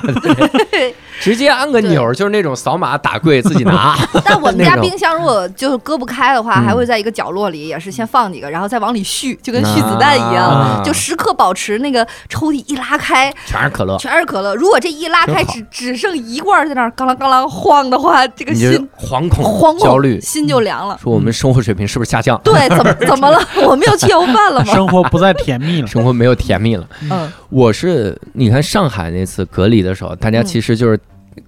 [0.71, 3.95] 对 直接按个钮，就是那种扫码打柜自己拿。
[4.25, 14.55] 但我们家冰箱如果就是割不开的话，嗯还会在一个角落里，也是先放几个，然后再往里续，就跟续子弹一样，啊就时刻保持那个抽屉一拉开全是可乐，全是可乐。
[14.55, 20.97] 如果这一拉开只只剩一罐在那儿嘎啷嘎啷晃的话，这个心惶恐、惶恐焦虑，心就凉了。
[21.01, 22.39] 说我们生活水平是不是下降？
[22.43, 23.39] 对，怎么怎么了？
[23.67, 24.73] 我们要去要饭了吗？
[24.73, 25.87] 生活不再甜蜜了。
[25.87, 26.87] 生活没有甜蜜了。
[27.09, 30.99] 嗯，我是你看上海那次隔离的时候，大家嗯其实就是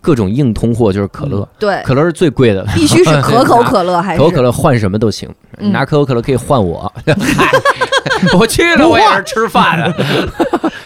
[0.02, 4.20] 各种硬通货，就是可乐，对，可乐是最贵的，必须是可口可乐还是？
[4.20, 5.72] 可口可乐换什么都行，嗯。
[5.72, 6.92] 拿可口可乐可以换我，
[8.40, 9.94] 我去了我也是吃饭的，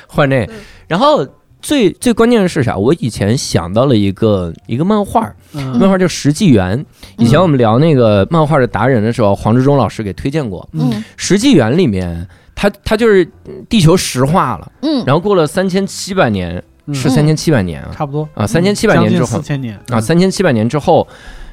[0.07, 0.27] 换。
[0.29, 0.49] 这，
[0.87, 1.27] 然后。
[1.61, 2.77] 最最关键的是啥？
[2.77, 5.77] 我以前想到了一个一个漫画，嗯。
[5.77, 6.79] 漫画叫《石纪元》。
[7.17, 12.25] 以前我们聊那个漫画的达人的时候，黄志忠老师给推荐过《嗯石纪元》里面，
[12.61, 15.01] 他他就是嗯地球石化了，嗯。
[15.05, 16.93] 然后过了三千七百年，嗯。
[16.93, 18.27] 是三千七百年啊差不多。
[18.33, 19.79] 啊，三千七百年之后四千年。
[19.89, 21.07] 啊，三千七百年之后，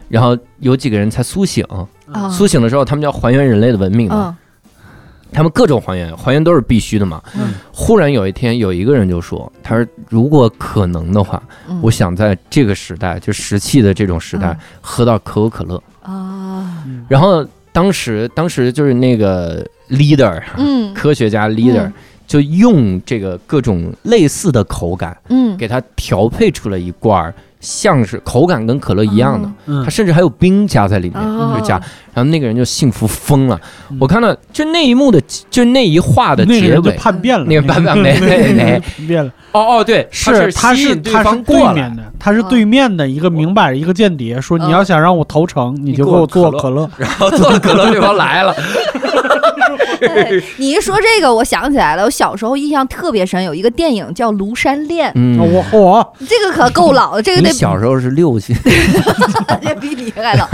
[0.08, 1.64] 然后有几个人才苏醒，
[2.12, 2.28] 啊。
[2.28, 4.36] 苏醒的时候，他们要还原人类的文明嘛，嗯。
[5.32, 7.22] 他们各种还原，还原都是必须的嘛。
[7.36, 7.54] 嗯。
[7.72, 11.78] 忽然有一天，有一个人就说：“他说如果可能的话，嗯。
[11.82, 15.76] 我想在这个时代，就石器的这种时代嗯，喝到可口可乐。
[16.02, 17.04] 啊，嗯。
[17.08, 17.46] 然后
[17.76, 20.94] 当时，当时就是那个 leader，嗯。
[20.94, 21.92] 科学家 leader 嗯。
[22.26, 31.80] 就用这个各种类似的口感，嗯，给它调配出了一罐儿像是口感跟可乐一样的，嗯它甚至还有冰加在里面，哦就加。
[32.14, 33.60] 然后那个人就幸福疯了。
[33.90, 36.92] 嗯我看到就那一幕的，就那一话的结尾。
[36.92, 46.88] 叛变了，那个版本没 没没叛变了，哦哦，对，是他是他是方过来对面，的，他是对面的一个明摆着一个间谍，说你要想让我投诚，你就给我做可乐。
[46.96, 48.54] 然后做了可乐，对方来了。
[50.00, 56.16] 对你一说这个，我想起来了，我小时候印象特别深，有一个电影叫《庐山恋》，嗯，我我。
[56.28, 58.54] 这个可够老的，这个得小时候是六岁，
[59.62, 60.46] 这比你还老。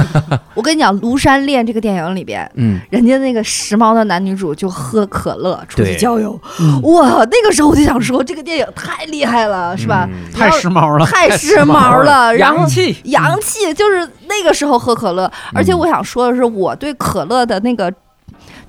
[0.54, 5.96] 我跟你讲，《庐山恋》这个电影里边，嗯，人家那个时髦的男女主就喝可乐出去对。
[5.96, 6.80] 郊游，嗯。
[6.82, 10.08] 哇，那个时候我就想说，这个电影太厉害了，是吧？
[10.10, 10.30] 嗯。
[10.32, 15.30] 太时髦了，太时髦了，然后洋气，洋气，就是那个时候喝可乐。
[15.54, 17.92] 而且我想说的是，我对可乐的那个，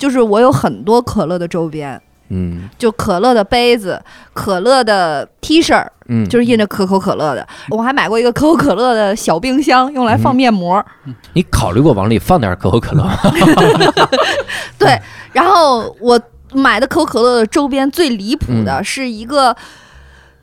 [0.04, 1.98] 就是我有很多可乐的周边，
[2.28, 7.48] 嗯就可乐的杯子、可乐的 T 恤，嗯，就是印着可口可乐的。
[7.70, 10.86] 我还买过一个可口可乐的小冰箱，用来放面膜。
[11.32, 13.18] 你考虑过往里放点可口可乐吗？
[14.78, 15.02] 对，
[15.32, 16.20] 然后我
[16.52, 19.56] 买的可口可乐的周边最离谱的是一个，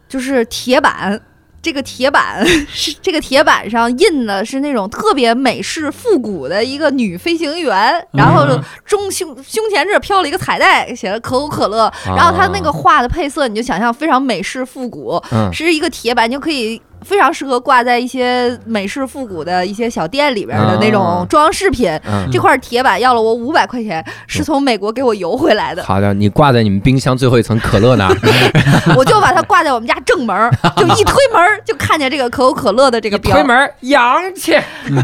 [0.08, 1.20] 就是铁板。
[1.62, 15.50] 这个铁板 是这个铁板上印的是那种特别美式复古的一个女飞行员，然后嗯中胸胸前这儿飘了一个彩带，写了可口可乐，然后它那个画的配色你就想象非常美式复古，嗯。
[15.52, 21.90] 是一个铁板，你就可以非常适合挂在一些美式复古的一些小店里边的那啊种装饰品。
[22.06, 28.16] 嗯，这块铁板要了我五百块钱，是从美国给我邮回来的，好的，你挂在你们冰箱最后一层可乐那儿，
[28.96, 33.44] 我就把它挂在我们家正门儿，就一推门儿就看见这个可口可乐的这个标推。
[33.44, 34.52] 门儿洋气。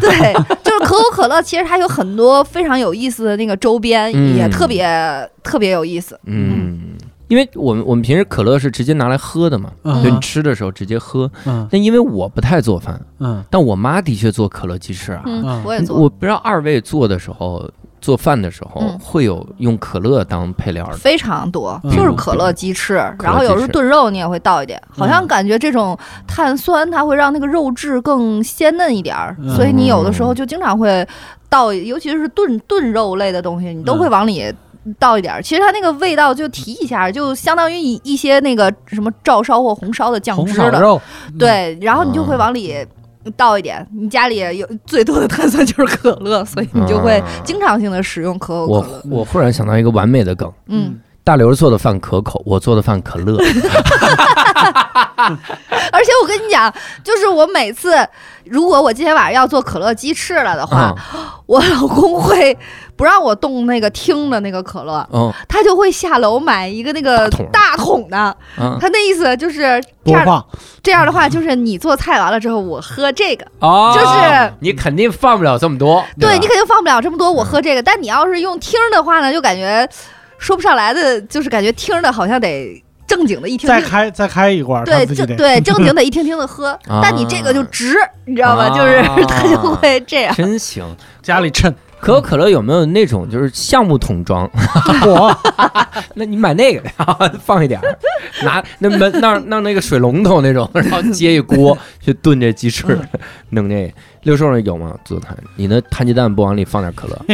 [0.01, 0.33] 对，
[0.65, 4.87] 就是可口可乐，其实它有很多非常有意思的那个周边，嗯也特别
[5.43, 6.19] 特别有意思。
[6.27, 6.96] 嗯，
[7.29, 11.31] 因为我们我们平时可乐是直接拿来喝的嘛，嗯就你吃的时候直接喝。
[11.45, 15.23] 嗯但因为我不太做饭，嗯但我妈的确做可乐鸡翅啊。
[15.65, 15.97] 我也做。
[15.99, 17.69] 我不知道二位做的时候，
[18.01, 20.93] 做饭的时候嗯会有用可乐当配料的。
[20.97, 25.99] 非常多，嗯就是可乐鸡翅，然后有时候炖肉你也会倒一点，好像嗯感觉这种
[26.29, 31.05] 碳酸它会让那个肉质更鲜嫩一点儿，嗯所以你有的时候就经常会
[31.49, 34.55] 倒，尤其是炖炖肉类的东西，你都会嗯往里。
[34.99, 40.81] 倒一点儿，其实它那个味道就提一下，就相当于一一些那个什么照烧或红烧的酱汁了。
[40.81, 41.01] 肉，
[41.39, 42.75] 对，然后你就会啊往里
[43.37, 43.87] 倒一点。
[43.93, 49.03] 你家里有最多的碳酸就是可乐，所以你就会啊经常性的使用可口可乐。
[49.11, 53.37] 我忽然想到一个完美的梗：嗯，大刘做的饭可口，我做的饭可乐。
[55.91, 56.73] 而且我跟你讲，
[57.03, 57.97] 就是我每次
[58.45, 60.95] 如果我今天晚上要做可乐鸡翅了的话，啊，
[61.47, 62.57] 我老公会
[62.95, 68.17] 不让我动那个听的那个可乐，嗯，他就会下楼买一个那个大桶大桶的。
[68.17, 70.47] 啊，他那意思就是这样，
[70.81, 73.45] 这样的话就是你做菜完了之后，我喝这个。
[73.59, 77.83] 哦，就是你肯定放不了这么多，吧对你肯定放不了这么多，我嗯喝这个。
[77.83, 79.89] 但你要是用听的话呢，就感觉
[80.39, 83.81] 说不上来的，就是感觉听着好像得正经的一听再。
[83.81, 88.69] 开再开一罐，对，正对 正经的一听听的喝， 但你这个就直，你知道吧？
[88.71, 90.35] 就是 啊它就会这样。
[90.35, 90.85] 真行。
[91.23, 94.49] 家里趁可口可乐有没有那种就是橡木桶装？
[95.07, 95.37] 我
[96.15, 97.99] 那你买那个，然后放一点儿，
[98.45, 102.99] 拿那门弄弄那个水龙头那种，然后接一锅去炖这鸡翅，
[103.51, 103.93] 弄那。
[104.23, 104.93] 六兽有吗？
[105.05, 107.25] 做摊，你那摊鸡蛋不往里放点可乐？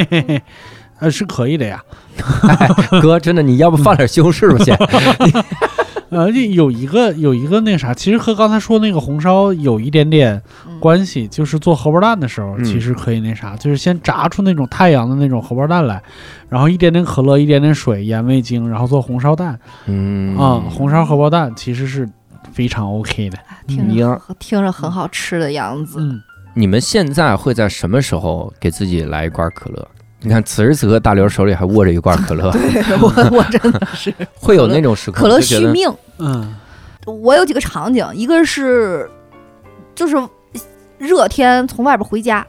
[1.03, 1.83] 呃是可以的呀。
[3.03, 4.77] 哥，真的，你要不放点西红柿吧先？
[6.11, 16.03] 呃，有一个有一个那啥，其实和刚才说那个红烧有一点点嗯关系，就是做荷包蛋的时候，嗯其实可以那啥，就是先炸出那种太阳的那种荷包蛋来，
[16.51, 22.07] 然后一点点可乐，一点点水，盐味精，然后做红烧蛋嗯啊、红烧荷包蛋其实是
[22.53, 23.39] 非常 OK 的。
[23.67, 25.99] 听着听着很好吃的样子。
[25.99, 26.21] 嗯，
[26.53, 29.89] 你们现在会在什么时候给自己来一罐可乐？
[30.23, 35.93] 你看，此时此刻大刘手里还握着一罐可乐， 对我 我真的是 会有那种时刻，可乐续命。
[36.18, 36.55] 嗯。
[37.05, 39.11] 我有几个场景，一个是
[39.95, 40.16] 就是
[40.99, 42.47] 热天从外边回家，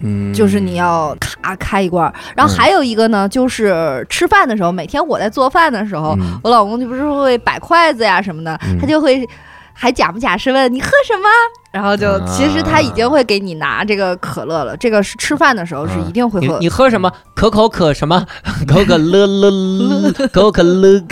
[0.00, 2.56] 嗯，就是你要咔开一罐儿，然后嗯。
[2.56, 6.40] 还有一个呢，就是吃饭的时候，每天我在做饭的时候，嗯。
[6.42, 8.78] 我老公就不是会摆筷子呀什么的，嗯。
[8.80, 9.28] 他就会
[9.72, 11.28] 还假不假是问你喝什么，
[11.72, 16.54] 然后就啊其实他已经会给你拿这个可乐了，这个是吃饭的时候是啊一定会喝。
[16.58, 17.10] 你你喝什么？
[17.34, 18.24] 可口可什么？
[18.66, 21.02] 可口可乐乐乐，可口可乐。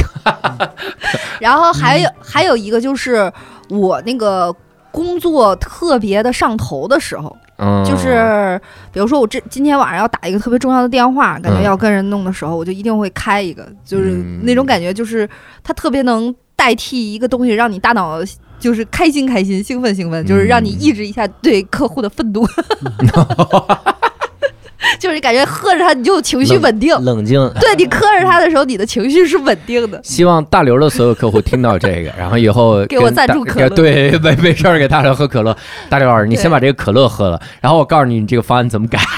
[1.38, 3.32] 然后还嗯有还有一个就是
[3.68, 4.54] 我那个
[4.90, 8.61] 工作特别的上头的时候，嗯，就是
[8.92, 15.28] 比如说我这今天晚上要打一个特别重要的电话，感觉嗯要跟人弄的时候，我就一定会开一个，就是嗯那种感觉，就是
[15.64, 18.20] 它特别能代替一个东西，让你大脑
[18.61, 22.46] 就是开心开心、兴奋兴奋，就是让你嗯抑制一下对客户的愤怒。
[24.98, 26.94] 就是感觉喝着它，你就情绪稳定。
[27.04, 27.38] 冷静。
[27.61, 30.00] 对你磕着它的时候，你的情绪是稳定的。
[30.02, 35.56] 希望大刘的所有客户听到这个，然后以后 给我赞助可乐对，没没事儿给大刘喝可乐。
[35.88, 38.98] 大刘老师，你先把这个可乐喝了，然后我告诉你你这个方案怎么改。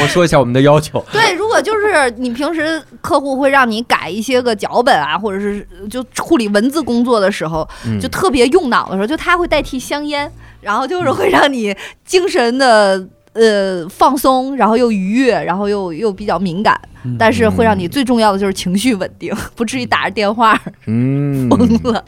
[0.00, 1.04] 我说一下我们的要求。
[1.12, 8.00] 对，如果就是你平时客户会让你改一些个脚本啊，或者是就处理文字工作的时候，嗯。
[8.00, 10.30] 就特别用脑的时候，就它会代替香烟，
[10.60, 17.16] 然后就是会让你精神的呃放松，然后又愉悦，然后又又比较敏感，嗯。
[17.18, 22.04] 但是会让你最重要的就是情绪稳定， 不至于打着电话嗯，疯了。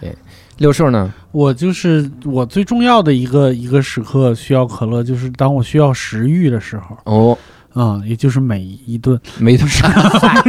[0.00, 0.14] 对。
[0.58, 1.12] 六兽呢？
[1.32, 6.96] 我就是我最重要的一个一个时刻需要可乐，就是当我需要食欲的时候。
[7.04, 7.36] 哦，
[7.76, 9.20] 啊、也就是每一顿。
[9.38, 10.42] 没得事，嗨，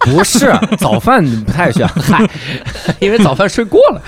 [0.00, 2.28] 不是早饭不太需要， 嗨，
[3.00, 4.02] 因为早饭睡过了。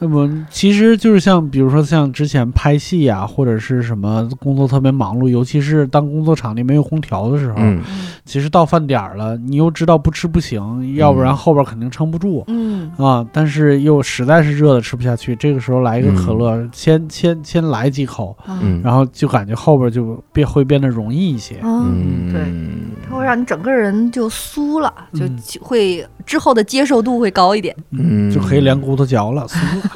[0.00, 7.80] 那么其实就是像比如说像之前拍戏呀、或者是什么工作特别忙碌，尤其是当工作场地没有空调的时候，嗯
[8.24, 12.44] 其实到饭点儿了，你又知道不吃不行，要不然后边肯定撑不住。
[12.46, 21.56] 嗯，啊，但是又实在是热的吃不下去，这个时候来一个嗯可乐，先先先来几口，嗯然后就感觉后边就变会变得容易一些。
[21.62, 22.40] 嗯，对。
[22.42, 27.74] 嗯，它会让你整个人就酥了，就嗯会之后的接受度会高一点。
[27.90, 29.46] 嗯就可以连骨头嚼了。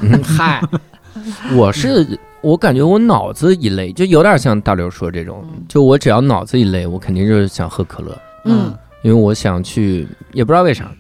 [0.01, 0.61] 嗯 嗨，
[1.55, 10.91] 我是我感觉我脑子一累，就有点像大刘说这种，就我只要脑子一累，我肯定就是想喝可乐，嗯，因为我想去，也不知道为啥，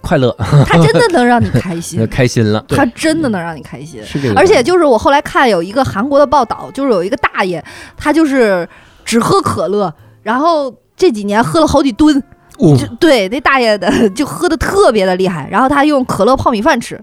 [0.00, 0.34] 快乐，
[0.66, 4.02] 它真的能让你开心， 开心了，它真的能让你开心。
[4.04, 7.62] 是这个，而且就是我后来看有一个韩国的报道，就是有一个大爷，
[7.96, 8.66] 他就是
[9.04, 12.16] 只喝可乐，然后这几年喝了好几吨，
[12.58, 16.98] 哦就对那大爷的就喝的特别的厉害，然后他用可乐泡米饭吃，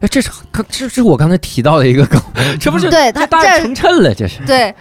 [0.00, 2.20] 哎，这是刚这是我刚才提到的一个梗，
[2.60, 4.44] 这不是对他这大这成衬了，这是。
[4.46, 4.74] 对。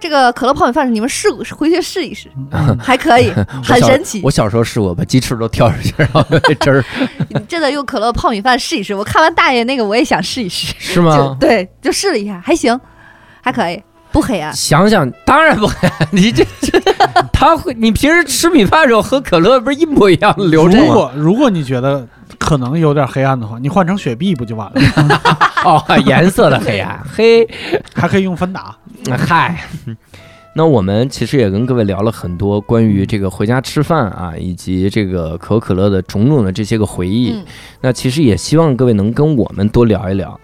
[0.00, 3.30] 这个可乐泡米饭，你们试回去试一试，嗯还可以，
[3.64, 4.20] 很神奇。
[4.22, 6.84] 我小时候试过，把鸡翅都挑出去，然后那汁 儿
[7.30, 8.94] 你真的用可乐泡米饭试一试。
[8.94, 11.34] 我看完大爷那个，我也想试一试，是吗？
[11.40, 12.78] 对，就试了一下，还行，
[13.40, 13.82] 还可以，
[14.14, 14.54] 不黑暗。
[14.54, 16.80] 想想当然不黑， 你这这
[17.32, 20.86] 他会，你平时吃米饭的时候喝可乐，不是一模一样的流程吗？
[20.86, 22.06] 如果如果你觉得
[22.38, 25.20] 可能有点黑暗的话，你换成雪碧不就完了吗？
[25.66, 27.44] 哦，颜色的黑暗， 黑，
[27.92, 28.76] 还可以用芬达。
[29.18, 29.66] 嗨。
[30.56, 37.32] 那我们其实也跟各位聊了很多关于这个回家吃饭啊，以及这个可口可乐的种种的这些个回忆。
[37.32, 37.44] 嗯，
[37.80, 40.38] 那其实也希望各位能跟我们多聊一聊。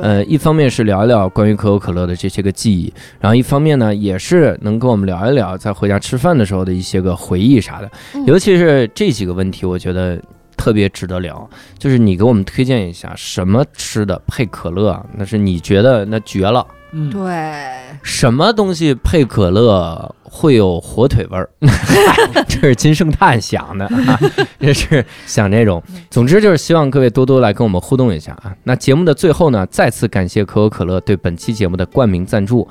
[0.00, 7.90] 对呃，一方面是聊一聊关于可口可乐的这些个记忆，然后一方面呢，也是能跟我们聊一聊在回家吃饭的时候的一些个回忆啥的。
[8.14, 10.20] 嗯尤其是这几个问题，我觉得
[10.56, 11.48] 特别值得聊。
[11.78, 16.66] 就是你给我们推荐一下什么吃的配可乐啊，那是你觉得那绝了。
[16.92, 17.54] 嗯，对，
[18.02, 21.48] 什么东西配可乐会有火腿味儿？
[22.48, 24.18] 这是金圣叹想的啊，
[24.60, 25.82] 这是想这种。
[26.10, 28.54] 总之就是希望各位多多来跟我们互动一下啊。
[28.64, 32.66] 那节目的最后呢，再次感谢可口可乐对本期节目的冠名赞助。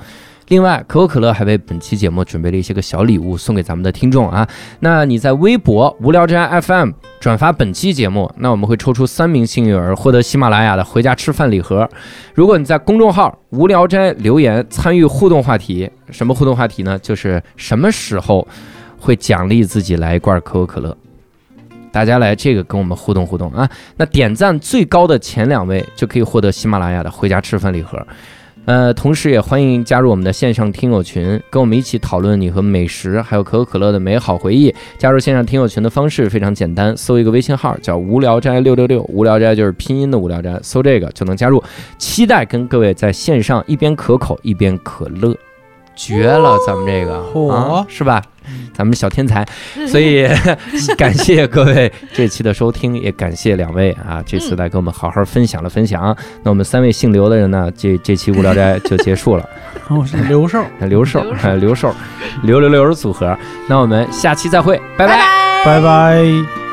[0.48, 4.46] 另外，可口可乐还为本期节目准备了一些个小礼物送给咱们的听众啊。
[4.80, 11.88] 那你在微博无聊斋 FM 转发本期节目，那我们会抽出三名幸运儿获得喜马拉雅的回家吃饭礼盒。
[12.32, 16.96] 如果你在公众号“无聊斋”留言参与互动话题，什么互动话题呢？
[17.00, 18.46] 就是什么时候
[19.00, 20.96] 会奖励自己来一罐可口可乐？
[21.90, 23.68] 大家来这个跟我们互动互动啊！
[23.96, 28.06] 那点赞最高的前两位就可以获得喜马拉雅的回家吃饭礼盒。
[28.66, 34.74] 呃，同时也欢迎加入我们的线上听友群，跟我们一起讨论你和美食还有可口可乐的美好回忆。
[34.98, 41.62] 加入线上听友群的方式非常简单，搜一个微信号叫“无聊斋六六六”，无聊斋就是拼音的无聊斋，搜这个就能加入。
[41.96, 45.32] 期待跟各位在线上一边可口一边可乐，
[45.96, 46.56] 绝了！
[46.66, 48.22] 咱们这个嚯啊，是吧？
[48.72, 49.44] 咱们小天才，
[49.88, 50.28] 所以
[50.96, 56.16] 感谢各位这期的收听，也感谢两位啊，这次来跟我们好好分享了分享。
[56.44, 59.48] 那我们三位姓刘的人呢，这这期无聊斋就结束了。
[59.88, 61.24] 我 是刘寿，刘寿，
[61.58, 61.92] 刘寿，
[62.42, 63.36] 刘刘刘组合。
[63.68, 65.16] 那我们下期再会，拜拜。
[65.64, 66.65] 拜拜拜。